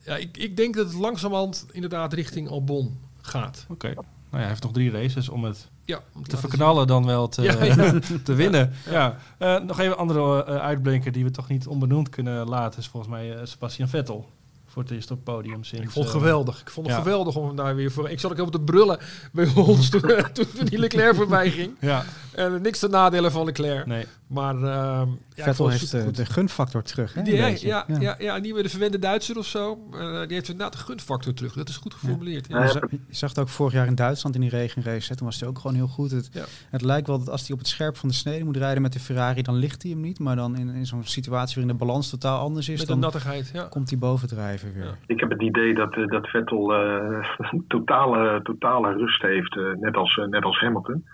[0.04, 3.64] ja, ik, ik denk dat het langzamerhand inderdaad richting Albon gaat.
[3.68, 3.94] Oké.
[4.30, 7.28] Nou ja, hij heeft nog drie races om het Ja, om te verknallen dan wel
[7.28, 7.98] te, Ja, ja.
[8.24, 8.72] te winnen.
[8.90, 9.16] Ja.
[9.38, 12.88] Eh, nog even een andere eh, uitblinker die we toch niet onbenoemd kunnen laten is
[12.88, 14.28] volgens mij eh, Sebastian Vettel.
[14.66, 15.84] Voor het eerst op het podium sinds...
[15.84, 16.60] Ik vond het geweldig.
[16.60, 17.02] Ik vond het ja.
[17.02, 18.10] geweldig om hem daar weer voor.
[18.10, 18.98] Ik zat ook helemaal te brullen
[19.32, 20.00] bij ons toen,
[20.32, 21.76] toen, toen die Leclerc voorbij ging.
[21.80, 23.86] Ja, En niks te nadelen van Leclerc.
[23.86, 24.06] nee.
[24.28, 27.14] Maar ehm, ja, Vettel heeft de gunfactor terug.
[27.14, 28.16] Hè, Die, ja, ja, ja.
[28.18, 29.78] Ja, niet meer de verwende Duitser of zo.
[29.92, 31.52] Eh, die heeft inderdaad de gunfactor terug.
[31.52, 32.48] Dat is goed geformuleerd.
[32.48, 32.56] Ja.
[32.58, 32.62] Ja.
[32.64, 35.08] Je, zag, je zag het ook vorig jaar in Duitsland in die regenrace.
[35.08, 36.10] Hè, toen was hij ook gewoon heel goed.
[36.10, 36.44] Het, Ja.
[36.70, 38.92] het lijkt wel dat als hij op het scherp van de snede moet rijden met
[38.92, 40.18] de Ferrari, dan ligt hij hem niet.
[40.18, 43.02] Maar dan in, in zo'n situatie waarin de balans totaal anders is, Met dan een
[43.02, 43.50] nattigheid.
[43.52, 43.62] Ja.
[43.64, 44.84] komt hij bovendrijven weer.
[44.84, 44.94] Ja.
[45.06, 47.24] Ik heb het idee dat, eh, dat Vettel eh,
[47.68, 51.04] totale, totale rust heeft, eh, net, als, net als Hamilton.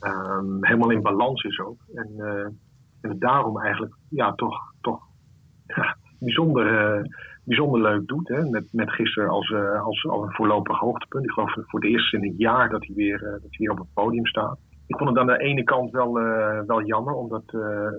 [0.00, 1.78] Ehm, helemaal in balans is ook.
[1.94, 2.44] En, eh,
[3.00, 5.02] en het daarom eigenlijk ja, toch, toch
[5.66, 7.02] ja, bijzonder, eh,
[7.44, 8.28] bijzonder leuk doet.
[8.28, 8.50] Hè?
[8.50, 11.24] Met, met gisteren als, eh, als, als een voorlopig hoogtepunt.
[11.24, 13.78] Ik geloof voor het eerst in een jaar dat hij weer, dat hij weer op
[13.78, 14.58] het podium staat.
[14.86, 16.12] Ik vond het aan de ene kant wel,
[16.66, 17.42] wel jammer, omdat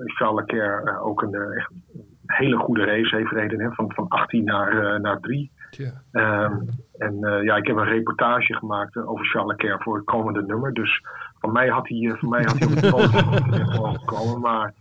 [0.05, 3.59] Charles Leclerc ook een, echt een hele goede race heeft gereden.
[3.59, 3.71] Hè?
[3.71, 5.51] Van, van 18 naar, naar 3.
[5.69, 6.03] Tja.
[6.11, 6.57] Ehm,
[6.97, 10.73] en ja, ik heb een reportage gemaakt over Charles Leclerc voor het komende nummer.
[10.73, 11.01] Dus
[11.39, 14.39] van mij had hij, eh, van mij had hij op gekomen.
[14.39, 14.73] Maar,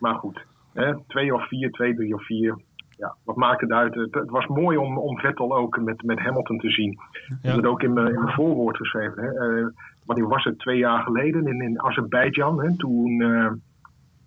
[0.00, 2.58] maar goed, hè, twee of vier, twee, drie of vier.
[2.96, 3.94] Ja, wat maakt het uit?
[3.94, 6.90] Het, het was mooi om, om Vettel ook met, met Hamilton te zien.
[7.28, 9.22] Ik heb het ook in mijn, in mijn voorwoord geschreven.
[9.22, 9.68] Hè.
[10.04, 10.58] Wanneer was het?
[10.58, 12.60] Twee jaar geleden in, in Azerbeidzjan.
[12.62, 13.52] Hè, toen, eh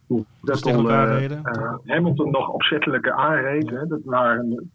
[0.10, 0.90] toen Vettel
[1.86, 3.70] Hamilton nog opzettelijke aanreed.
[3.70, 3.88] Hè.
[3.88, 4.72] Dat, waren,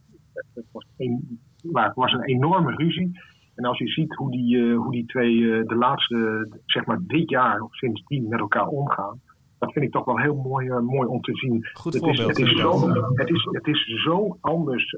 [0.54, 3.20] dat was een, maar het was een enorme ruzie.
[3.54, 6.98] En als je ziet hoe die, eh, hoe die twee eh, de laatste, zeg maar
[7.06, 9.20] dit jaar of sindsdien met elkaar omgaan.
[9.58, 11.66] Dat vind ik toch wel heel mooi, eh, mooi om te zien.
[11.72, 14.96] Goed Het is, het, is zo, het, is, het is zo anders.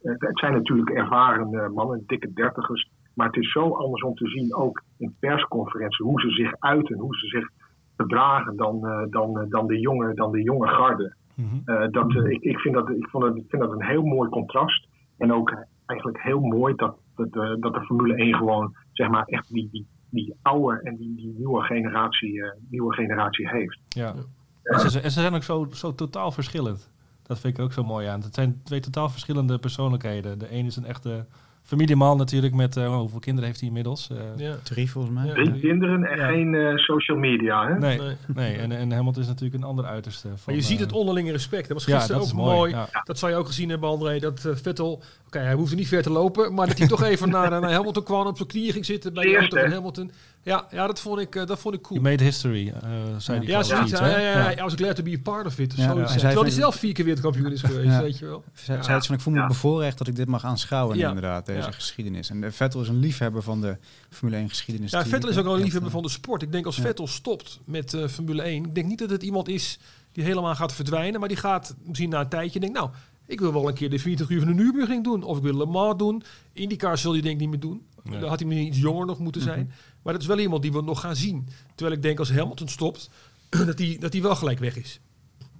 [0.00, 2.90] het zijn natuurlijk ervaren mannen, dikke dertigers.
[3.14, 6.98] Maar het is zo anders om te zien, ook in persconferenties, hoe ze zich uiten,
[6.98, 7.48] hoe ze zich
[7.96, 11.14] gedragen dan, dan, dan, de, jonge, dan de jonge garde.
[11.34, 11.90] Mhm.
[11.90, 14.88] Dat, ik, ik, vind dat, ik, vond ik vind dat een heel mooi contrast.
[15.18, 15.54] En ook
[15.86, 19.68] eigenlijk heel mooi dat, dat, eh, dat de Formule 1 gewoon zeg maar, echt die,
[19.72, 23.78] die, die oude en die, die nieuwe, generatie, eh, nieuwe generatie heeft.
[23.88, 24.14] Ja.
[24.62, 26.90] En ze, en ze zijn ook zo, zo totaal verschillend.
[27.22, 28.20] Dat vind ik ook zo mooi aan.
[28.20, 30.38] Het zijn twee totaal verschillende persoonlijkheden.
[30.38, 31.26] De een is een echte
[31.62, 32.76] familieman natuurlijk met...
[32.76, 34.10] eh, hoeveel kinderen heeft hij inmiddels?
[34.10, 34.54] Eh, Ja.
[34.62, 35.26] Drie volgens mij.
[35.26, 35.32] Ja.
[35.34, 36.26] Drie kinderen en Ja.
[36.28, 37.66] geen eh, social media.
[37.68, 37.78] Hè?
[37.78, 38.16] Nee, Nee.
[38.34, 38.56] nee.
[38.56, 40.28] En, en Hamilton is natuurlijk een ander uiterste.
[40.28, 41.68] Van, Maar je ziet het onderlinge respect.
[41.68, 42.56] Dat was Ja, gisteren dat ook mooi.
[42.56, 42.70] mooi.
[42.72, 42.88] Ja.
[43.04, 44.18] Dat zou je ook gezien hebben, André.
[44.18, 45.02] Dat Vettel,
[45.36, 48.02] oké, hij hoefde niet ver te lopen, maar dat hij toch even naar, naar Hamilton
[48.02, 49.70] kwam, op zijn knieën ging zitten bij de auto van?
[49.70, 50.10] Hamilton.
[50.44, 52.00] Ja, ja dat, vond ik, eh, dat vond ik cool.
[52.00, 53.46] You made history, eh, zei hij.
[53.46, 53.90] Ja, zoiets.
[53.90, 54.58] Ja, ja, ja, Ja.
[54.58, 55.72] I was glad to be a part of it.
[55.72, 56.12] Of Ja, zoiets.
[56.12, 58.02] Terwijl hij zelf vier keer wereldkampioen is geweest, Ja.
[58.02, 58.44] weet je wel.
[58.54, 58.82] Zij Ja.
[58.82, 59.46] zei iets van, ik voel me Ja.
[59.46, 61.08] bevoorrecht dat ik dit mag aanschouwen Ja.
[61.08, 61.70] inderdaad, deze Ja.
[61.70, 62.30] geschiedenis.
[62.30, 63.76] En eh, Vettel is een liefhebber van de
[64.10, 64.90] Formule 1 geschiedenis.
[64.90, 66.42] Ja, Vettel is ook wel een liefhebber van de sport.
[66.42, 66.82] Ik denk als Ja.
[66.82, 69.78] Vettel stopt met eh, Formule 1, ik denk niet dat het iemand is
[70.12, 72.92] die helemaal gaat verdwijnen, maar die gaat misschien na een tijdje denken, nou,
[73.32, 75.56] ik wil wel een keer de 40 uur van de Nürburgring doen, of ik wil
[75.56, 76.22] Le Mans doen.
[76.52, 77.82] IndyCar zal hij denk ik niet meer doen.
[78.02, 78.20] Nee.
[78.20, 79.72] Dan had hij misschien iets jonger nog moeten zijn.
[80.02, 81.48] Maar dat is wel iemand die we nog gaan zien.
[81.74, 83.10] Terwijl ik denk als Hamilton stopt,
[83.66, 85.00] dat hij, dat hij wel gelijk weg is.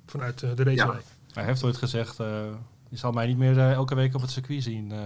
[0.07, 1.01] Vanuit eh, de racerij.
[1.33, 2.27] Hij heeft ooit gezegd, eh,
[2.89, 4.93] je zal mij niet meer eh, elke week op het circuit zien.
[4.93, 4.99] eh,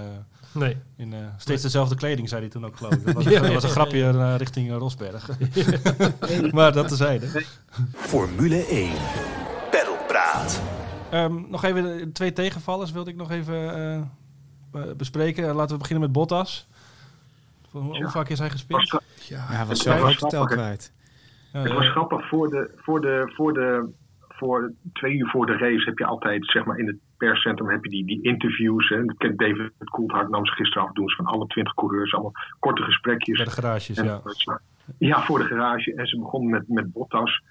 [0.52, 0.76] Nee.
[0.96, 3.04] in eh, steeds dezelfde kleding, zei hij toen ook geloof ik.
[3.04, 5.28] Dat was, Ja, dat was een ja, grapje richting Rosberg.
[6.52, 7.26] maar dat tezijde.
[7.92, 8.90] Formule 1.
[9.70, 10.60] Peddelpraat.
[11.10, 15.54] Ehm, nog even twee tegenvallers wilde ik nog even eh, eh, bespreken.
[15.54, 16.68] Laten we beginnen met Bottas.
[17.70, 18.08] Hoe, hoe Ja.
[18.08, 19.02] vaak is hij Was, gespeeld?
[19.28, 20.92] Ja, hij was Het zelf was ook tel kwijt.
[21.52, 23.88] Ja, het was grappig voor de, voor de, voor de,
[24.28, 27.84] voor twee uur voor de race heb je altijd, zeg maar, in het perscentrum heb
[27.84, 28.88] je die, die interviews.
[28.88, 29.04] Hè.
[29.36, 33.36] David Coulthard nam ze gisteren af, doen ze van alle twintig coureurs, allemaal korte gesprekjes.
[33.36, 34.20] Bij de garages, En- ja.
[34.98, 35.94] Ja, voor de garage.
[35.94, 37.42] En ze begonnen met, met Bottas.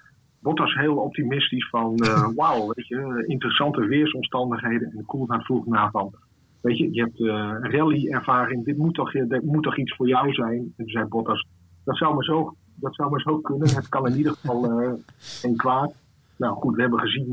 [0.46, 4.92] Bottas heel optimistisch van, eh, wauw, weet je, interessante weersomstandigheden.
[4.96, 6.14] En Coulthard vroeg na van,
[6.60, 10.32] weet je, je hebt eh rally-ervaring, dit moet toch, dit moet toch iets voor jou
[10.32, 10.58] zijn?
[10.58, 11.46] En toen zei Bottas,
[11.84, 13.74] dat zou maar zo, dat zou maar zo kunnen.
[13.74, 15.94] Het kan in ieder geval eh geen kwaad.
[16.36, 17.28] Nou goed, we hebben gezien,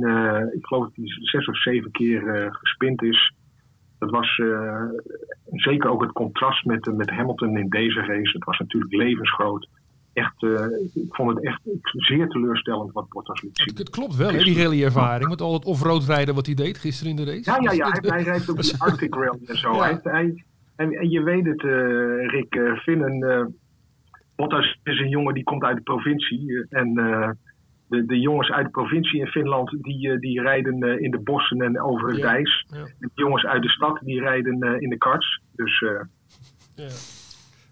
[0.54, 3.34] ik geloof dat hij zes of zeven keer gespind is.
[4.00, 4.42] Dat was
[5.52, 8.32] zeker ook het contrast met, met Hamilton in deze race.
[8.32, 9.68] Het was natuurlijk levensgroot.
[10.14, 13.76] Echt, eh, ik vond het echt zeer teleurstellend wat Bottas liet zien.
[13.78, 15.30] Het klopt wel, hè, die rally-ervaring.
[15.30, 17.52] Met al het off-road rijden wat hij deed gisteren in de race.
[17.52, 17.90] Ja, ja, ja.
[17.92, 19.74] Dus Hij, hij rijdt op die Arctic Rail en zo.
[19.74, 19.82] Ja.
[19.84, 20.44] Hij, hij-
[20.76, 23.46] en, en je weet het, eh, Rick eh,
[24.36, 26.66] Bottas is een jongen die komt uit de provincie.
[26.70, 26.94] en
[27.88, 31.82] de, de jongens uit de provincie in Finland, die, die rijden in de bossen en
[31.82, 32.28] over het Ja.
[32.34, 32.66] ijs.
[32.68, 32.78] Ja.
[32.78, 35.42] En de jongens uit de stad, die rijden in de karts.
[35.56, 35.80] Dus
[36.76, 36.88] Ja.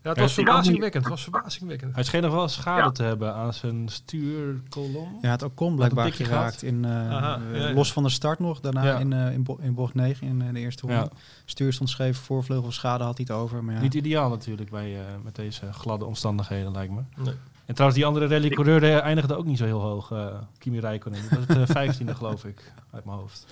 [0.03, 1.03] Ja, het was verbazingwekkend.
[1.03, 1.93] Het was verbazingwekkend.
[1.95, 2.91] Hij scheen nog wel schade Ja.
[2.91, 5.17] te hebben aan zijn stuurkolom.
[5.21, 6.63] Ja, het Ocon blijkbaar geraakt.
[6.63, 7.73] In, eh, Aha, eh, ja, ja.
[7.73, 8.59] Los van de start nog.
[8.59, 8.97] Daarna Ja.
[8.97, 11.01] in, eh, in, bo- in bocht 9 in de eerste ronde.
[11.01, 11.09] Ja.
[11.45, 13.63] Stuur stond scheef, voorvleugelschade had hij het over.
[13.63, 13.81] Maar ja.
[13.81, 17.01] Niet ideaal natuurlijk bij, eh, met deze gladde omstandigheden, lijkt me.
[17.15, 17.33] Nee.
[17.65, 20.13] En trouwens, die andere rallycoureur eindigde ook niet zo heel hoog.
[20.57, 21.19] Kimi Räikkönen.
[21.29, 23.45] Dat was het vijftiende, geloof ik, uit mijn hoofd.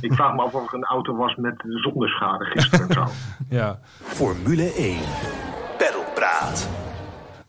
[0.00, 2.92] ik vraag me af of er een auto was met zonder schade gisteren.
[2.94, 3.06] zo.
[3.48, 3.78] Ja.
[4.02, 4.96] Formule 1.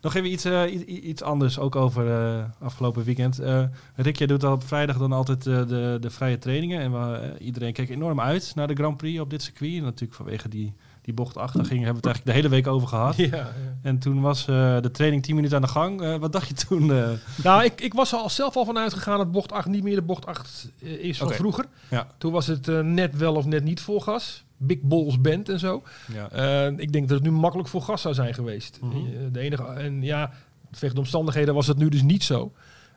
[0.02, 3.40] Nog even iets, eh, iets anders, ook over eh, afgelopen weekend.
[3.40, 3.64] Eh
[3.96, 6.82] Rick, jij doet al op vrijdag dan altijd eh, de, de vrije trainingen.
[6.82, 9.78] En we, iedereen keek enorm uit naar de Grand Prix op dit circuit.
[9.78, 12.74] En natuurlijk vanwege die, die bocht achter ging, hebben we het eigenlijk de hele week
[12.74, 13.16] over gehad.
[13.16, 13.54] Ja, ja.
[13.82, 16.02] En toen was eh, de training 10 minuten aan de gang.
[16.02, 16.92] Eh, wat dacht je toen?
[16.94, 17.10] eh?
[17.44, 19.96] Nou, ik, ik was er al zelf al van uitgegaan dat bocht 8 niet meer
[19.96, 21.66] de bocht 8 eh, is van vroeger.
[21.90, 22.08] Ja.
[22.18, 24.44] Toen was het net wel of net niet vol gas.
[24.60, 25.84] Big Balls Band en zo.
[26.14, 26.30] ja.
[26.30, 28.80] Eh, ik denk dat het nu makkelijk voor gas zou zijn geweest.
[28.82, 28.96] Mhm.
[28.96, 30.32] Eh, de enige, en ja,
[30.72, 32.52] vanwege de omstandigheden was dat nu dus niet zo.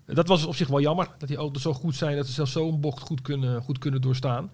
[0.07, 2.53] Dat was op zich wel jammer, dat die auto's zo goed zijn dat ze zelfs
[2.53, 4.51] zo'n bocht goed kunnen, goed kunnen doorstaan.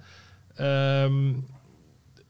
[0.55, 1.33] Ehm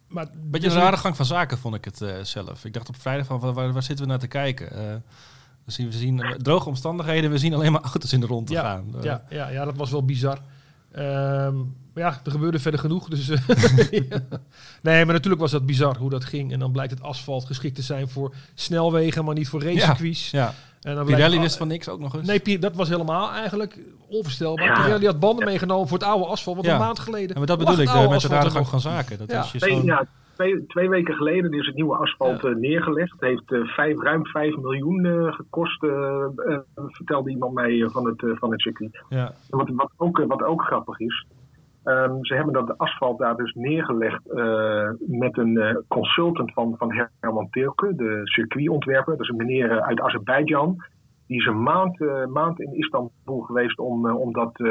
[0.09, 2.65] maar Beetje een rare gang van zaken vond ik het eh, zelf.
[2.65, 5.03] Ik dacht op vrijdag van waar, waar, zitten we naar te kijken?
[5.65, 8.53] We zien, we zien droge omstandigheden, we zien alleen maar auto's in de rond te
[8.53, 8.95] Ja, gaan.
[9.03, 10.39] Ja, ja, ja, dat was wel bizar.
[10.91, 11.57] Ehm,
[11.99, 13.09] maar ja, er gebeurde verder genoeg.
[13.09, 13.39] Dus, eh,
[14.11, 14.19] ja.
[14.83, 16.53] Nee, maar natuurlijk was dat bizar hoe dat ging.
[16.53, 20.31] En dan blijkt het asfalt geschikt te zijn voor snelwegen, maar niet voor racecircuits.
[20.31, 20.55] ja.
[20.83, 22.27] En dan blijkt- Pirelli wist van niks ook nog eens.
[22.27, 24.65] Nee, dat was helemaal eigenlijk onvoorstelbaar.
[24.67, 24.83] Ja.
[24.83, 26.73] Pirelli had banden meegenomen voor het oude asfalt, wat Ja.
[26.73, 27.29] een maand geleden.
[27.29, 29.01] Ja, maar dat bedoel ik, de, oude met de asfalt rare er gang van nog.
[29.01, 29.19] zaken.
[29.19, 29.39] Dat Ja.
[29.39, 33.13] als je ja, twee, twee weken geleden is het nieuwe asfalt eh, neergelegd.
[33.13, 35.91] Het heeft eh, vijf, ruim 5 miljoen eh, gekost, eh,
[36.37, 39.03] eh, vertelde iemand mij eh, van, het, eh, van het circuit.
[39.09, 39.27] ja.
[39.51, 41.27] En Wat, wat, ook, eh, wat ook grappig is,
[41.89, 47.09] ehm, ze hebben dat asfalt daar dus neergelegd eh, met een eh, consultant van, van
[47.21, 49.13] Herman Tilke, de circuitontwerper.
[49.13, 50.85] Dat is een meneer eh, uit Azerbeidzjan.
[51.27, 51.99] Die is een maand,
[52.29, 54.63] maand in Istanbul geweest om, om dat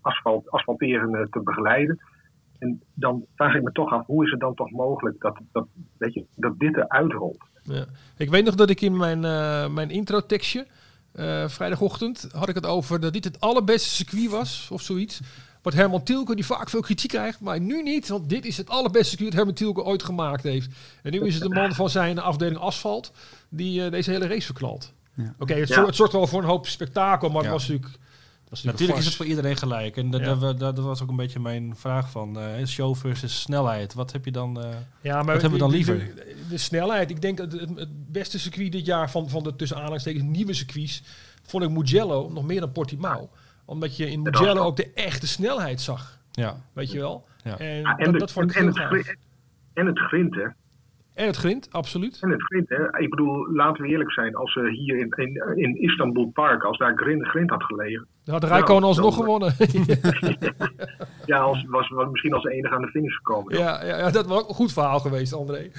[0.00, 2.00] asfalt, asfalteren te begeleiden.
[2.58, 5.66] En dan vraag ik me toch af, hoe is het dan toch mogelijk dat, dat,
[5.98, 7.44] weet je, dat dit eruit rolt?
[7.62, 7.84] Ja.
[8.16, 9.20] Ik weet nog dat ik in mijn,
[9.74, 10.66] mijn intro-tekstje,
[11.46, 15.20] vrijdagochtend, had ik het over dat dit het allerbeste circuit was, of zoiets.
[15.62, 18.08] Wat Herman Tilke, die vaak veel kritiek krijgt, maar nu niet.
[18.08, 20.68] Want dit is het allerbeste circuit dat Herman Tilke ooit gemaakt heeft.
[21.02, 23.12] En nu is het de man van zijn afdeling asfalt
[23.48, 24.92] die eh, deze hele race verknalt.
[25.14, 25.34] Ja.
[25.38, 25.86] Oké, het, Ja.
[25.86, 27.52] het zorgt wel voor een hoop spektakel, maar Ja.
[27.52, 27.98] het was natuurlijk...
[28.48, 29.96] was Natuurlijk is het voor iedereen gelijk.
[29.96, 30.34] En dat, Ja.
[30.34, 33.94] dat, dat, dat was ook een beetje mijn vraag van eh, show versus snelheid.
[33.94, 34.60] Wat heb je dan...
[34.62, 34.68] eh,
[35.00, 35.98] Ja, maar Wat hebben we dan de- liever?
[35.98, 37.10] De, de snelheid.
[37.10, 40.52] Ik denk dat het, het beste circuit dit jaar van, van de tussen aanhalingstekens nieuwe
[40.52, 41.02] circuits
[41.42, 43.30] vond ik Mugello nog meer dan Portimao.
[43.70, 46.18] Omdat je in Mugello ook de echte snelheid zag.
[46.32, 46.56] ja.
[46.72, 47.26] Weet je wel?
[47.44, 47.58] Ja.
[47.58, 49.02] En, Ja, dat, de- dat vond ik en, heel
[49.74, 50.46] en het grind, hè?
[51.20, 52.18] En het grind, absoluut.
[52.20, 52.98] En het grind, hè?
[52.98, 56.78] Ik bedoel, laten we eerlijk zijn, als ze hier in, in, in Istanbul Park, als
[56.78, 59.54] daar grind, grind had gelegen, Dan had Rijkoon Ja, alsnog dan- gewonnen.
[61.26, 63.58] ja, als, was, was misschien als enige aan de finish gekomen.
[63.58, 65.58] ja, ja, ja, dat was ook een goed verhaal geweest, André.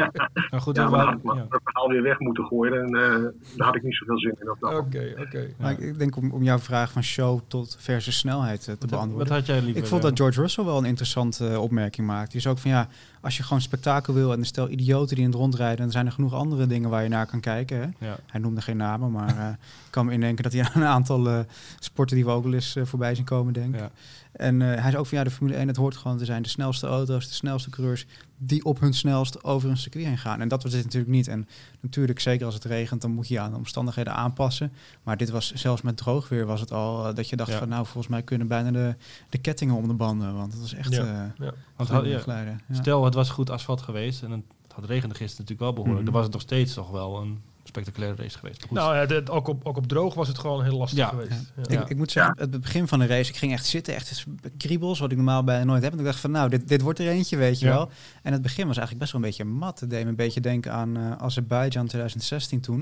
[0.00, 0.10] ja.
[0.50, 1.46] Nou goed, Ja, we maar dan had wouden- ik maar ja.
[1.50, 2.74] het verhaal weer weg moeten gooien.
[2.82, 4.50] En eh daar had ik niet zoveel zin in.
[4.50, 5.48] Oké, oké.
[5.58, 8.70] Maar ik- ik denk om, om jouw vraag van show tot versus snelheid eh, te
[8.80, 9.28] Wat, beantwoorden.
[9.28, 9.82] wat had jij liever?
[9.82, 10.08] Ik vond eh?
[10.08, 12.30] dat George Russell wel een interessante eh, opmerking maakt.
[12.30, 12.88] Die is ook van ja,
[13.20, 16.06] als je gewoon spektakel wil en een stel idioten die in het rondrijden, dan zijn
[16.06, 17.76] er genoeg andere dingen waar je naar kan kijken.
[17.78, 18.06] Hè?
[18.06, 18.18] Ja.
[18.26, 21.28] Hij noemde geen namen, maar eh, ik kan me indenken dat hij aan een aantal
[21.28, 21.38] eh,
[21.78, 23.80] sporten die we ook wel eens eh, voorbij zien komen, denk ik.
[23.80, 23.90] Ja.
[24.32, 26.42] En eh, hij zei ook van ja, de Formule 1, het hoort gewoon te zijn
[26.42, 28.06] de snelste auto's, de snelste coureurs
[28.38, 30.40] die op hun snelst over een circuit heen gaan.
[30.40, 31.28] En dat was dit natuurlijk niet.
[31.28, 31.48] En
[31.80, 34.72] natuurlijk, zeker als het regent, dan moet je je aan de omstandigheden aanpassen.
[35.02, 37.58] Maar dit was zelfs met droog weer was het al eh, dat je dacht Ja.
[37.58, 38.94] van nou, volgens mij kunnen bijna de,
[39.28, 40.34] de kettingen om de banden.
[40.34, 41.52] Want het was echt Ja, eh ja.
[41.76, 42.60] Want glijden, ja, glijden.
[42.68, 42.74] Ja.
[42.74, 44.42] Stel, het was goed asfalt geweest en het
[44.74, 45.96] had regende gisteren natuurlijk wel behoorlijk.
[46.02, 46.04] Mhm.
[46.04, 48.62] Dan was het nog steeds toch wel een spectaculaire race geweest.
[48.62, 48.70] Goed.
[48.70, 51.08] Nou ja, de- ook, op, ook op droog was het gewoon heel lastig Ja.
[51.08, 51.30] geweest.
[51.30, 51.62] Ja.
[51.68, 51.80] Ja.
[51.82, 54.24] Ik, ik moet zeggen, het begin van de race, ik ging echt zitten, echt
[54.58, 55.92] kriebels, wat ik normaal bijna nooit heb.
[55.92, 57.72] En ik dacht van, nou, dit, dit wordt er eentje, weet je Ja.
[57.72, 57.90] wel.
[58.22, 59.80] En het begin was eigenlijk best wel een beetje mat.
[59.80, 62.78] Het deed me een beetje denken aan eh Azerbeidzjan 2016 toen.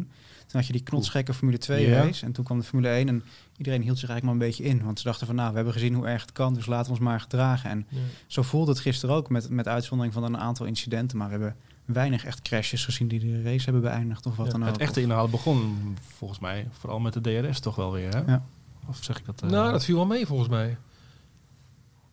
[0.46, 2.02] Toen had je die knotsgekke Formule 2 Ja.
[2.02, 2.24] race.
[2.24, 3.22] En toen kwam de Formule 1 en
[3.56, 4.84] iedereen hield zich eigenlijk maar een beetje in.
[4.84, 6.90] Want ze dachten van, nou, we hebben gezien hoe erg het kan, dus laten we
[6.90, 7.70] ons maar gedragen.
[7.70, 7.98] En Ja.
[8.26, 11.18] zo voelde het gisteren ook, met, met uitzondering van een aantal incidenten.
[11.18, 11.56] Maar we hebben
[11.88, 14.68] weinig echt crashes gezien die de race hebben beëindigd of wat Ja, dan ook.
[14.68, 18.14] het echte inhoud begon volgens mij vooral met de DRS toch wel weer.
[18.16, 18.20] Hè?
[18.32, 18.42] Ja.
[18.88, 19.42] Of zeg ik dat?
[19.42, 20.76] eh, Nou, dat viel wel mee volgens mij.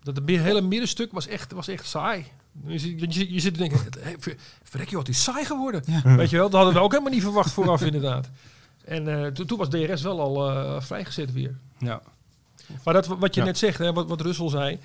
[0.04, 2.26] Dat het hele middenstuk was echt, was echt saai.
[2.66, 3.80] Je, zit- je, je zit te denken,
[4.64, 5.84] verrek je wat is saai geworden.
[5.86, 6.02] Ja.
[6.16, 8.30] Weet je wel, dat hadden we ook helemaal niet verwacht vooraf inderdaad.
[8.86, 11.56] En eh, toen toen was DRS wel al eh, vrijgezet weer.
[11.78, 12.02] Ja.
[12.84, 13.46] Maar dat, wat je Ja.
[13.46, 14.80] net zegt, hè, wat, wat Russell zei.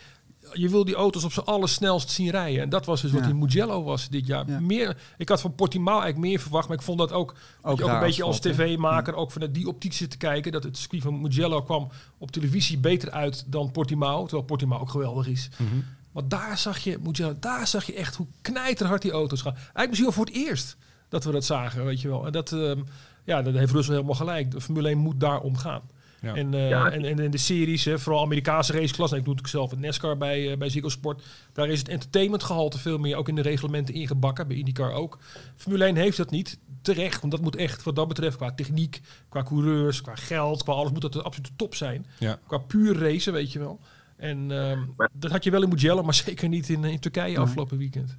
[0.52, 2.62] Je wil die auto's op z'n allersnelst zien rijden.
[2.62, 4.48] En dat was dus wat in Mugello was dit jaar.
[4.48, 4.60] Ja.
[4.60, 6.68] Meer, ik had van Portimao eigenlijk meer verwacht.
[6.68, 9.14] Maar ik vond dat ook, ook, ook een beetje als tv-maker...
[9.14, 10.52] ook vanuit die optiek zitten kijken...
[10.52, 14.22] dat het circuit van Mugello kwam op televisie beter uit dan Portimao.
[14.22, 15.48] Terwijl Portimao ook geweldig is.
[15.56, 15.80] Mhm.
[16.12, 19.54] Maar daar zag je, Mugello, daar zag je echt hoe knijterhard die auto's gaan.
[19.54, 20.76] Eigenlijk misschien wel voor het eerst
[21.08, 22.26] dat we dat zagen, weet je wel.
[22.26, 22.80] En dat, ehm,
[23.24, 24.50] ja, dat heeft Russell helemaal gelijk.
[24.50, 25.82] De Formule 1 moet daar gaan.
[26.20, 26.34] Ja.
[26.34, 26.90] En, eh, Ja.
[26.90, 29.80] en, en in de series, hè, vooral Amerikaanse raceklasse, ik doe het ook zelf met
[29.80, 33.42] NASCAR bij, eh, bij Ziggo Sport, daar is het entertainmentgehalte veel meer ook in de
[33.42, 35.18] reglementen ingebakken, bij IndyCar ook.
[35.56, 39.00] Formule 1 heeft dat niet, terecht, want dat moet echt wat dat betreft qua techniek,
[39.28, 42.06] qua coureurs, qua geld, qua alles moet dat de absolute top zijn.
[42.18, 42.38] Ja.
[42.46, 43.80] Qua puur racen, weet je wel.
[44.16, 47.38] En ehm, Maar- dat had je wel in Mugello, maar zeker niet in, in Turkije
[47.38, 48.18] afgelopen weekend.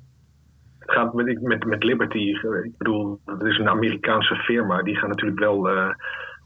[0.79, 4.81] Het gaat met, met, met Liberty, eh, ik bedoel, dat is een Amerikaanse firma.
[4.83, 5.89] Die gaan natuurlijk wel eh,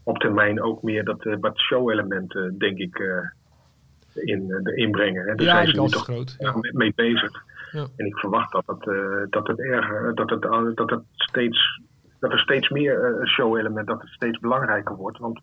[0.06, 5.26] op termijn ook meer dat eh, wat show-elementen, denk ik, eh, in, eh, erin brengen.
[5.26, 5.34] Hè.
[5.34, 6.34] Daar ja, zijn ze nu toch groot.
[6.38, 7.44] ja, mee- bezig.
[7.70, 7.86] Ja.
[7.96, 11.80] En ik verwacht dat het, eh, dat het erger, dat het, eh, dat het steeds,
[12.20, 15.18] dat er steeds meer eh, show-element, dat het steeds belangrijker wordt.
[15.18, 15.40] Want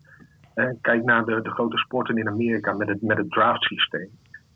[0.54, 4.10] eh, kijk naar de, de grote sporten in Amerika met het, met het draft systeem.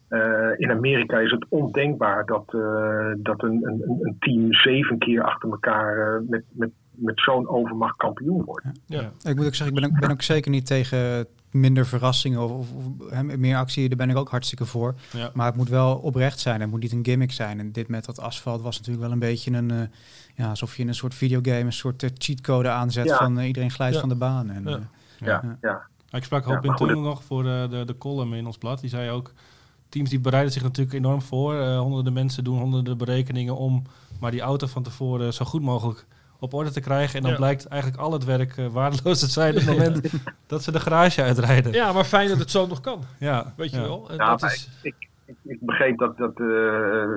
[0.09, 5.23] Eh, in Amerika is het ondenkbaar dat, eh, dat een, een, een team zeven keer
[5.23, 8.67] achter elkaar eh, met, met, met zo'n overmacht kampioen wordt.
[8.87, 9.13] Ja.
[9.23, 12.53] Ik moet ook zeggen, ik ben ook, ben ook zeker niet tegen minder verrassingen of,
[12.73, 13.89] of, meer actie.
[13.89, 14.95] Daar ben ik ook hartstikke voor.
[15.13, 15.31] Ja.
[15.35, 16.61] Maar het moet wel oprecht zijn.
[16.61, 17.59] Het moet niet een gimmick zijn.
[17.59, 19.71] En dit met dat asfalt was natuurlijk wel een beetje een...
[19.71, 19.81] eh,
[20.35, 23.17] ja, alsof je in een soort videogame een soort eh, cheatcode aanzet Ja.
[23.17, 24.01] van eh, iedereen glijdt Ja.
[24.01, 24.51] van de baan.
[24.51, 24.81] En, Ja.
[25.19, 25.59] Ja, Ja.
[25.61, 25.87] ja.
[26.19, 28.81] Ik sprak Ja, Hoop in Tunnel nog voor de, de, de column in ons blad.
[28.81, 29.33] Die zei ook,
[29.89, 31.55] teams die bereiden zich natuurlijk enorm voor.
[31.55, 33.83] Eh, honderden mensen doen honderden berekeningen om
[34.21, 36.07] maar die auto van tevoren zo goed mogelijk
[36.41, 37.15] op orde te krijgen.
[37.17, 37.37] En dan Ja.
[37.37, 40.13] blijkt eigenlijk al het werk eh, waardeloos te zijn op het moment
[40.47, 41.73] dat ze de garage uitrijden.
[41.73, 43.01] ja, maar fijn dat het zo nog kan.
[43.19, 44.09] Ja, Weet je wel.
[44.11, 46.47] En Ja, dat is, ik, ik, ik begreep dat, dat eh,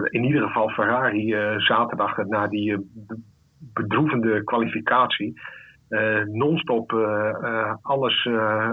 [0.10, 3.20] in ieder geval Ferrari eh, zaterdag na die be-
[3.74, 5.42] bedroevende kwalificatie
[5.88, 6.92] eh, non-stop
[7.82, 8.70] alles, eh,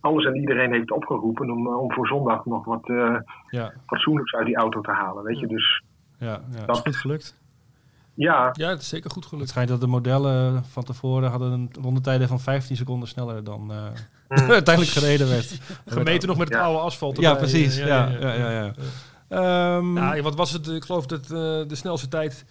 [0.00, 3.16] alles en iedereen heeft opgeroepen om, om voor zondag nog wat eh,
[3.50, 5.24] Ja, fatsoenlijks uit die auto te halen.
[5.24, 5.82] Weet je, dus
[6.18, 6.64] ja, ja.
[6.66, 7.42] dat, goed gelukt.
[8.14, 9.48] Ja, ja, het is zeker goed Het gelukt.
[9.48, 13.78] schijnt dat de modellen van tevoren hadden een rondetijden van 15 seconden sneller dan eh,
[14.28, 14.38] Mm.
[14.50, 15.58] uiteindelijk gereden werd.
[15.86, 16.64] Gemeten nog met het Ja.
[16.64, 17.20] oude asfalt.
[17.20, 17.76] Ja, precies.
[17.76, 18.72] Ja, ja, ja, ja.
[19.28, 20.68] Ehm, Ja, wat was het?
[20.68, 22.44] Ik geloof dat eh, de snelste tijd.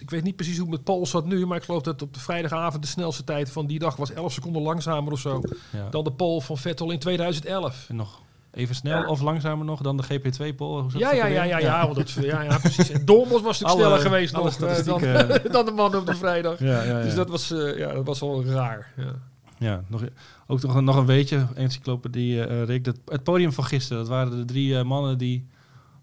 [0.00, 2.14] Ik weet niet precies hoe het met Paul zat nu, maar ik geloof dat op
[2.14, 5.40] de vrijdagavond de snelste tijd van die dag was 11 seconden langzamer of zo
[5.72, 5.88] ja.
[5.90, 7.84] dan de Paul van Vettel in 2011.
[7.88, 8.20] En nog
[8.52, 10.86] even snel of langzamer nog dan de GP2-pol?
[10.96, 12.90] Ja, ja, ja, ja, ja, dat, ja, ja, precies.
[12.90, 14.32] En Dormos was natuurlijk sneller geweest
[14.86, 16.56] nog, eh, dan, dan de man op de vrijdag.
[17.02, 18.92] Dus dat was, eh, ja, dat was wel raar.
[18.96, 19.12] Ja.
[19.58, 20.02] ja, nog,
[20.46, 22.84] ook nog, nog een weetje, encyclopedie, eh Rick.
[22.84, 25.46] Dat, het podium van gisteren, dat waren de drie mannen die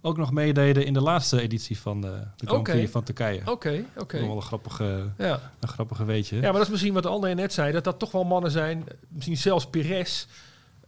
[0.02, 3.42] ook nog meededen in de laatste editie van de, de Grand van Turkije.
[3.46, 4.18] Oké, oké.
[4.18, 5.40] Nog wel een grappige, Ja.
[5.60, 6.36] een grappige weetje.
[6.36, 8.86] ja, maar dat is misschien wat André net zei, dat dat toch wel mannen zijn,
[9.08, 10.28] misschien zelfs Perez,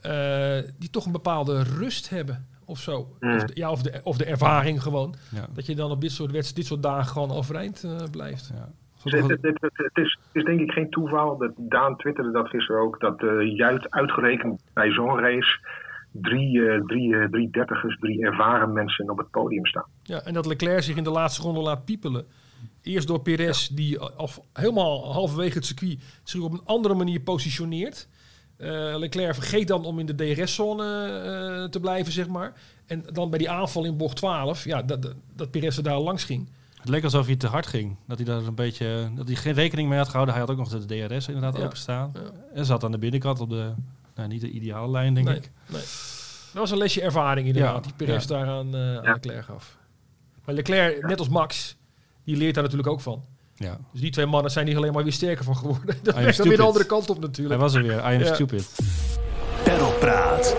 [0.02, 3.16] eh, die toch een bepaalde rust hebben of zo.
[3.20, 3.36] Mm.
[3.36, 5.16] Of, de, ja, of, de, of de ervaring gewoon.
[5.36, 5.48] Ja.
[5.54, 8.52] Dat je dan op dit soort, wedst- dit soort dagen gewoon overeind eh, blijft.
[8.56, 8.70] Ja.
[9.04, 11.38] Dus het, het, het, het- het is, het is denk ik geen toeval.
[11.38, 13.00] Dat Daan twitterde dat gisteren ook.
[13.00, 15.60] Dat eh, juist uitgerekend bij zo'n race
[16.12, 19.86] drie, eh, drie, eh, drie dertigers, drie ervaren mensen op het podium staan.
[20.04, 22.26] Ja, en dat Leclerc zich in de laatste ronde laat piepelen.
[22.82, 28.08] Eerst door Perez, die al helemaal halverwege het circuit zich op een andere manier positioneert.
[28.60, 32.54] Eh, Leclerc vergeet dan om in de DRS-zone eh, te blijven, zeg maar.
[32.86, 36.00] En dan bij die aanval in bocht 12, ja, dat, dat, dat Perez er daar
[36.00, 36.50] langs ging.
[36.80, 37.96] Het leek alsof hij te hard ging.
[38.08, 40.34] Dat hij daar een beetje, dat hij geen rekening mee had gehouden.
[40.36, 41.64] Hij had ook nog de DRS inderdaad Ja.
[41.64, 42.12] openstaan.
[42.14, 42.22] Ja.
[42.54, 43.72] En zat aan de binnenkant op de,
[44.16, 45.52] nou, niet de ideale lijn, denk Nee, ik.
[45.66, 45.82] nee.
[46.52, 48.30] Dat was een lesje ervaring inderdaad, Ja, die Perez ja.
[48.30, 49.14] daar aan, eh, aan Ja.
[49.14, 49.78] Leclerc gaf.
[50.46, 51.76] Maar Leclerc, net als Max,
[52.24, 53.24] die leert daar natuurlijk ook van.
[53.60, 53.78] Ja.
[53.92, 55.96] Dus die twee mannen zijn niet alleen maar weer sterker van geworden.
[56.04, 57.60] Dat werkt dan weer de andere kant op Hij natuurlijk.
[57.60, 57.98] was er weer.
[57.98, 58.34] I am Ja.
[58.34, 58.76] stupid.
[59.64, 60.56] Perlpraat.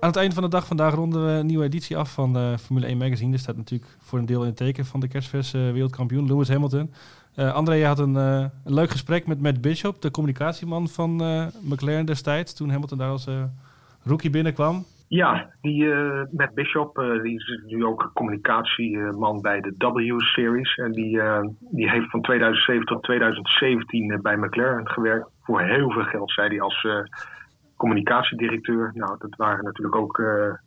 [0.00, 2.54] Aan het einde van de dag vandaag ronden we een nieuwe editie af van de
[2.62, 3.32] Formule 1 Magazine.
[3.32, 6.92] Er staat natuurlijk voor een deel in het teken van de kerstverse wereldkampioen Lewis Hamilton.
[7.34, 11.22] Eh André, je had een, eh, een leuk gesprek met Matt Bishop, de communicatieman van
[11.22, 13.34] eh, McLaren destijds, toen Hamilton daar als eh,
[14.04, 14.84] rookie binnenkwam.
[15.10, 20.74] Ja, die eh Matt Bishop, eh, die is nu ook communicatieman bij de W-series.
[20.74, 25.28] En die, eh, die heeft van 2007 tot 2017 eh, bij McLaren gewerkt.
[25.42, 26.86] Voor heel veel geld, zei hij, als
[27.76, 28.90] communicatiedirecteur.
[28.94, 30.16] Nou, dat waren natuurlijk ook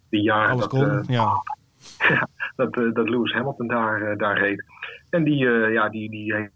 [0.09, 1.03] de jaren Alles dat, kon.
[1.17, 1.43] ja.
[2.55, 4.63] dat, dat Lewis Hamilton daar, daar reed.
[5.09, 6.53] En die, ja, die, die heeft,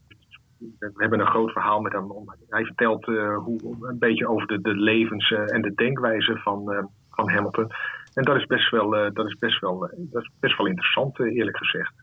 [0.80, 2.12] we hebben een groot verhaal met hem.
[2.50, 7.68] Hij vertelt hoe, een beetje over de, de levens en de denkwijze van, van Hamilton.
[8.14, 10.68] En dat is best wel, eh, dat is best wel, eh, dat is best wel
[10.68, 11.94] interessant, eh, eerlijk gezegd.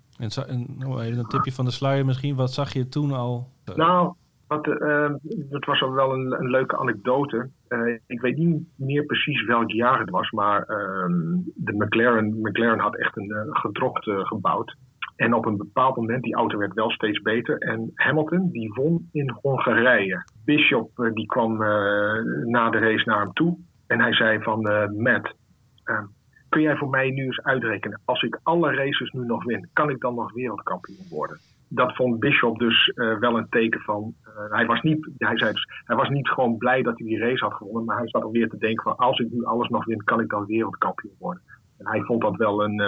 [0.48, 2.36] En, oh, even een tipje van de sluier misschien.
[2.36, 3.48] Wat zag je toen al?
[3.74, 4.14] Nou,
[4.46, 4.64] wat,
[5.50, 7.50] dat was wel een, een leuke anekdote.
[8.06, 11.12] Ik weet niet meer precies welk jaar het was, maar ehm,
[11.54, 14.76] de McLaren, McLaren had echt een gedrocht eh, gebouwd.
[15.16, 17.58] En op een bepaald moment, die auto werd wel steeds beter.
[17.58, 20.24] En Hamilton, die won in Hongarije.
[20.44, 21.56] Bishop, die kwam
[22.46, 23.58] na de race naar hem toe.
[23.94, 25.34] En hij zei van, eh, Matt,
[25.84, 26.02] eh,
[26.48, 28.00] kun jij voor mij nu eens uitrekenen?
[28.04, 31.38] Als ik alle races nu nog win, kan ik dan nog wereldkampioen worden?
[31.68, 34.14] dat vond Bishop dus uh, wel een teken van.
[34.26, 37.18] Uh, hij, was niet, hij, zei dus, hij was niet gewoon blij dat hij die
[37.18, 39.84] race had gewonnen, maar hij zat alweer te denken van als ik nu alles nog
[39.84, 41.42] win, kan ik dan wereldkampioen worden.
[41.78, 42.78] En hij vond dat wel een,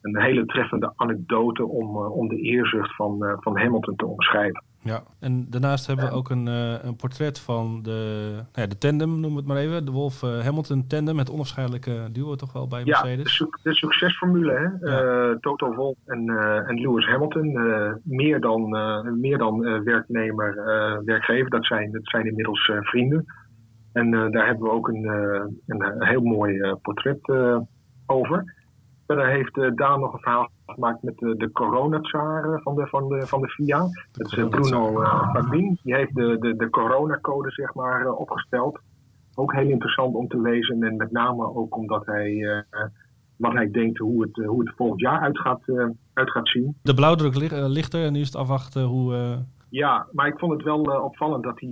[0.00, 4.64] een hele treffende anekdote om, om de eerzucht van, van Hamilton te omschrijven.
[4.86, 8.78] Ja, en daarnaast hebben we ook een, uh, een portret van de, nou ja, de
[8.78, 9.84] tandem, noemen we het maar even.
[9.84, 13.38] De Wolf-Hamilton tandem, het onafscheidelijke duo toch wel bij Mercedes.
[13.38, 14.90] Ja, de, de succesformule, hè.
[14.90, 15.02] Ja.
[15.02, 17.52] Uh, Toto Wolff en, uh, en Lewis Hamilton.
[18.04, 18.70] meer dan,
[19.20, 20.54] meer dan werknemer,
[21.04, 23.24] werkgever, dat zijn, dat zijn inmiddels vrienden.
[23.92, 25.04] En daar hebben we ook een,
[25.66, 27.32] een heel mooi portret
[28.06, 28.54] over.
[29.06, 33.08] Verder heeft uh, Daan nog een verhaal gemaakt met uh, de coronatsaar van de, van,
[33.08, 33.88] de, van de FIA.
[34.12, 35.50] Dat is uh, Bruno uh.
[35.50, 38.78] Die heeft de, de, de coronacode zeg maar, opgesteld.
[39.34, 40.82] Ook heel interessant om te lezen.
[40.82, 42.64] En met name ook omdat hij,
[43.36, 45.60] wat hij denkt hoe het, hoe het volgend jaar uit gaat,
[46.12, 46.76] uit gaat zien.
[46.82, 47.34] De blauwdruk
[47.68, 49.38] lichter en nu is het afwachten hoe...
[49.68, 51.68] Ja, maar ik vond het wel opvallend dat hij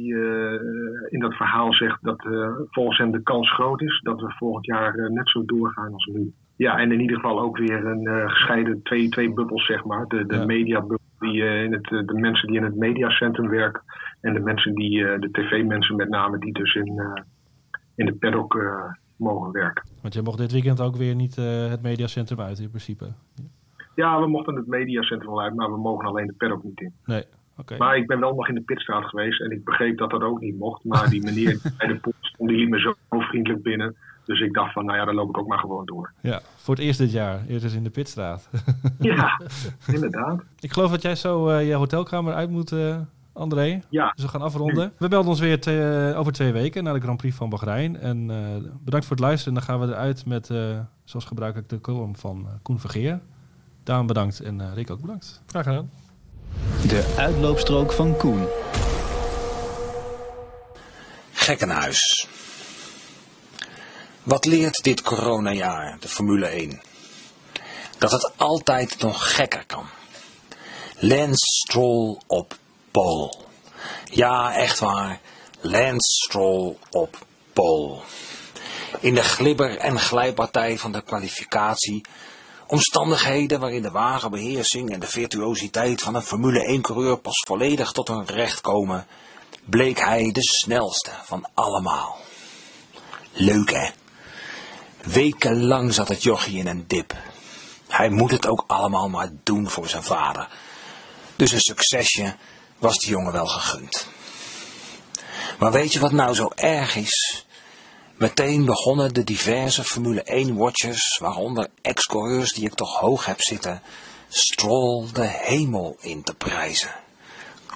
[1.08, 2.26] in dat verhaal zegt dat
[2.70, 6.34] volgens hem de kans groot is dat we volgend jaar net zo doorgaan als nu.
[6.56, 10.06] Ja, en in ieder geval ook weer een uh, gescheiden twee, twee bubbels, zeg maar.
[10.08, 10.44] De, de ja.
[10.44, 13.82] mediabubbel, die, uh, in het, de mensen die in het mediacentrum werken.
[14.20, 17.24] En de mensen die, uh, de tv-mensen met name, die dus in,
[17.94, 18.62] in de paddock
[19.16, 19.84] mogen werken.
[20.02, 23.06] Want je mocht dit weekend ook weer niet het mediacentrum uit, in principe.
[23.94, 26.92] Ja, we mochten het mediacentrum wel uit, maar we mogen alleen de paddock niet in.
[27.04, 27.24] Nee.
[27.56, 27.78] Okay.
[27.78, 30.40] Maar ik ben wel nog in de pitstraat geweest en ik begreep dat dat ook
[30.40, 30.84] niet mocht.
[30.84, 33.96] Maar die meneer bij de post stond, die liep me zo vriendelijk binnen.
[34.24, 36.12] Dus ik dacht van, nou ja, dan loop ik ook maar gewoon door.
[36.20, 37.40] Ja, voor het eerst dit jaar.
[37.48, 38.48] Eerst eens in de pitstraat.
[38.98, 39.40] ja,
[39.94, 40.42] inderdaad.
[40.60, 42.96] Ik geloof dat jij zo uh, je hotelkamer uit moet, uh,
[43.32, 43.80] André.
[43.88, 44.12] Ja.
[44.14, 44.92] Dus we gaan afronden.
[44.98, 47.96] We melden ons weer te, uh, over twee weken naar de Grand Prix van Bahrein.
[47.96, 48.26] En
[48.84, 49.54] bedankt voor het luisteren.
[49.54, 50.46] Dan gaan we eruit met,
[51.04, 53.20] zoals gebruikelijk, de column van Koen Vergeer.
[53.82, 55.42] Daan bedankt en Rick ook bedankt.
[55.46, 55.90] Graag gedaan.
[56.88, 58.46] De uitloopstrook van Koen.
[61.32, 62.28] Gekkenhuis.
[64.24, 66.82] Wat leert dit coronajaar, de Formule 1?
[67.98, 69.86] Dat het altijd nog gekker kan.
[70.98, 72.58] Lance Stroll op
[72.90, 73.34] pole.
[74.04, 75.20] Ja, echt waar.
[75.60, 77.18] Lance Stroll op
[77.52, 78.00] pole.
[79.00, 82.04] In de glibber- en glijpartij van de kwalificatie.
[82.66, 88.26] Omstandigheden waarin de wagenbeheersing en de virtuositeit van een Formule 1-coureur pas volledig tot hun
[88.26, 89.06] recht komen,
[89.64, 92.18] bleek hij de snelste van allemaal.
[93.32, 93.88] Leuk hè?
[95.04, 97.16] Wekenlang zat het jochie in een dip.
[97.88, 100.48] Hij moet het ook allemaal maar doen voor zijn vader.
[101.36, 102.36] Dus een succesje
[102.78, 104.06] was die jongen wel gegund.
[105.58, 107.46] Maar weet je wat nou zo erg is?
[108.16, 113.82] Meteen begonnen de diverse Formule 1-watchers, waaronder ex-coureurs die ik toch hoog heb zitten,
[114.28, 116.94] Stroll de hemel in te prijzen.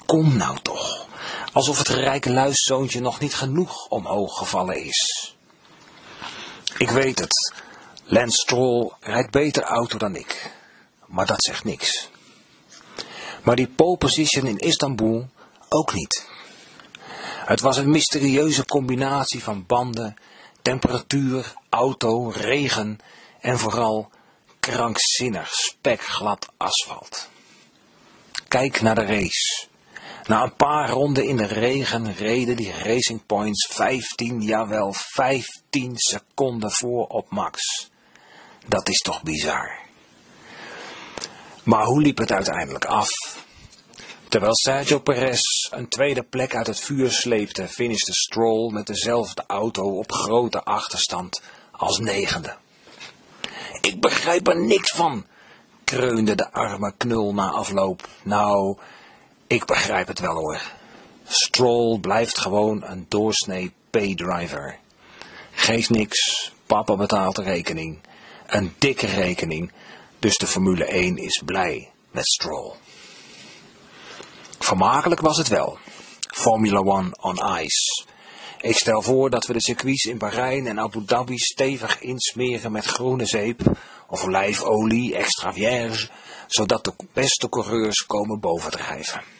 [0.05, 1.05] Kom nou toch.
[1.53, 5.37] Alsof het rijke luiszoontje nog niet genoeg omhoog gevallen is.
[6.79, 7.53] Ik weet het.
[8.03, 10.51] Lance Stroll rijdt beter auto dan ik.
[11.05, 12.09] Maar dat zegt niks.
[13.43, 15.29] Maar die pole position in Istanbul
[15.69, 16.25] ook niet.
[17.45, 20.15] Het was een mysterieuze combinatie van banden,
[20.61, 22.99] temperatuur, auto, regen
[23.39, 24.09] en vooral
[24.59, 27.29] krankzinnig spekglad asfalt.
[28.47, 29.68] Kijk naar de race.
[30.29, 36.71] Na een paar ronden in de regen reden die Racing Points 15, jawel 15 seconden
[36.71, 37.89] voor op Max.
[38.67, 39.77] Dat is toch bizar.
[41.63, 43.09] Maar hoe liep het uiteindelijk af?
[44.27, 49.97] Terwijl Sergio Perez een tweede plek uit het vuur sleepte, finishte Stroll met dezelfde auto
[49.97, 52.57] op grote achterstand als negende.
[53.81, 55.25] Ik begrijp er niks van,
[55.83, 58.07] kreunde de arme knul na afloop.
[58.23, 58.77] Nou,
[59.49, 60.61] ik begrijp het wel hoor.
[61.23, 64.77] Stroll blijft gewoon een doorsnee paydriver.
[65.51, 67.99] Geeft niks, papa betaalt de rekening.
[68.47, 69.71] Een dikke rekening,
[70.19, 72.73] dus de Formule 1 is blij met Stroll.
[74.59, 75.77] Vermakelijk was het wel.
[76.19, 78.05] Formula 1 on ice.
[78.61, 82.85] Ik stel voor dat we de circuits in Bahrein en Abu Dhabi stevig insmeren met
[82.85, 83.61] groene zeep
[84.07, 86.09] of olijfolie extra vierge,
[86.47, 89.37] zodat de beste coureurs komen bovendrijven.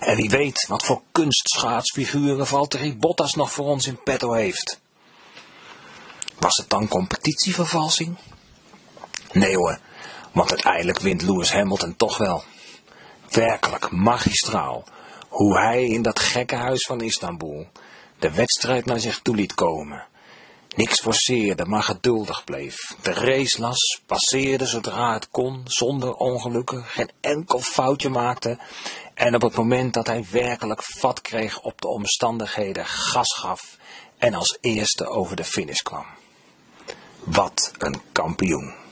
[0.00, 4.80] En wie weet wat voor kunstschaatsfiguren Valtteri Bottas nog voor ons in petto heeft.
[6.38, 8.16] Was het dan competitievervalsing?
[9.32, 9.78] Nee hoor,
[10.32, 12.44] want uiteindelijk wint Lewis Hamilton toch wel.
[13.30, 14.84] Werkelijk magistraal
[15.28, 17.66] hoe hij in dat gekke huis van Istanbul
[18.18, 20.06] de wedstrijd naar zich toe liet komen.
[20.78, 22.76] Niks forceerde, maar geduldig bleef.
[23.02, 28.58] De race las, passeerde zodra het kon, zonder ongelukken, geen enkel foutje maakte
[29.14, 33.76] en op het moment dat hij werkelijk vat kreeg op de omstandigheden, gas gaf
[34.18, 36.06] en als eerste over de finish kwam.
[37.24, 38.87] Wat een kampioen.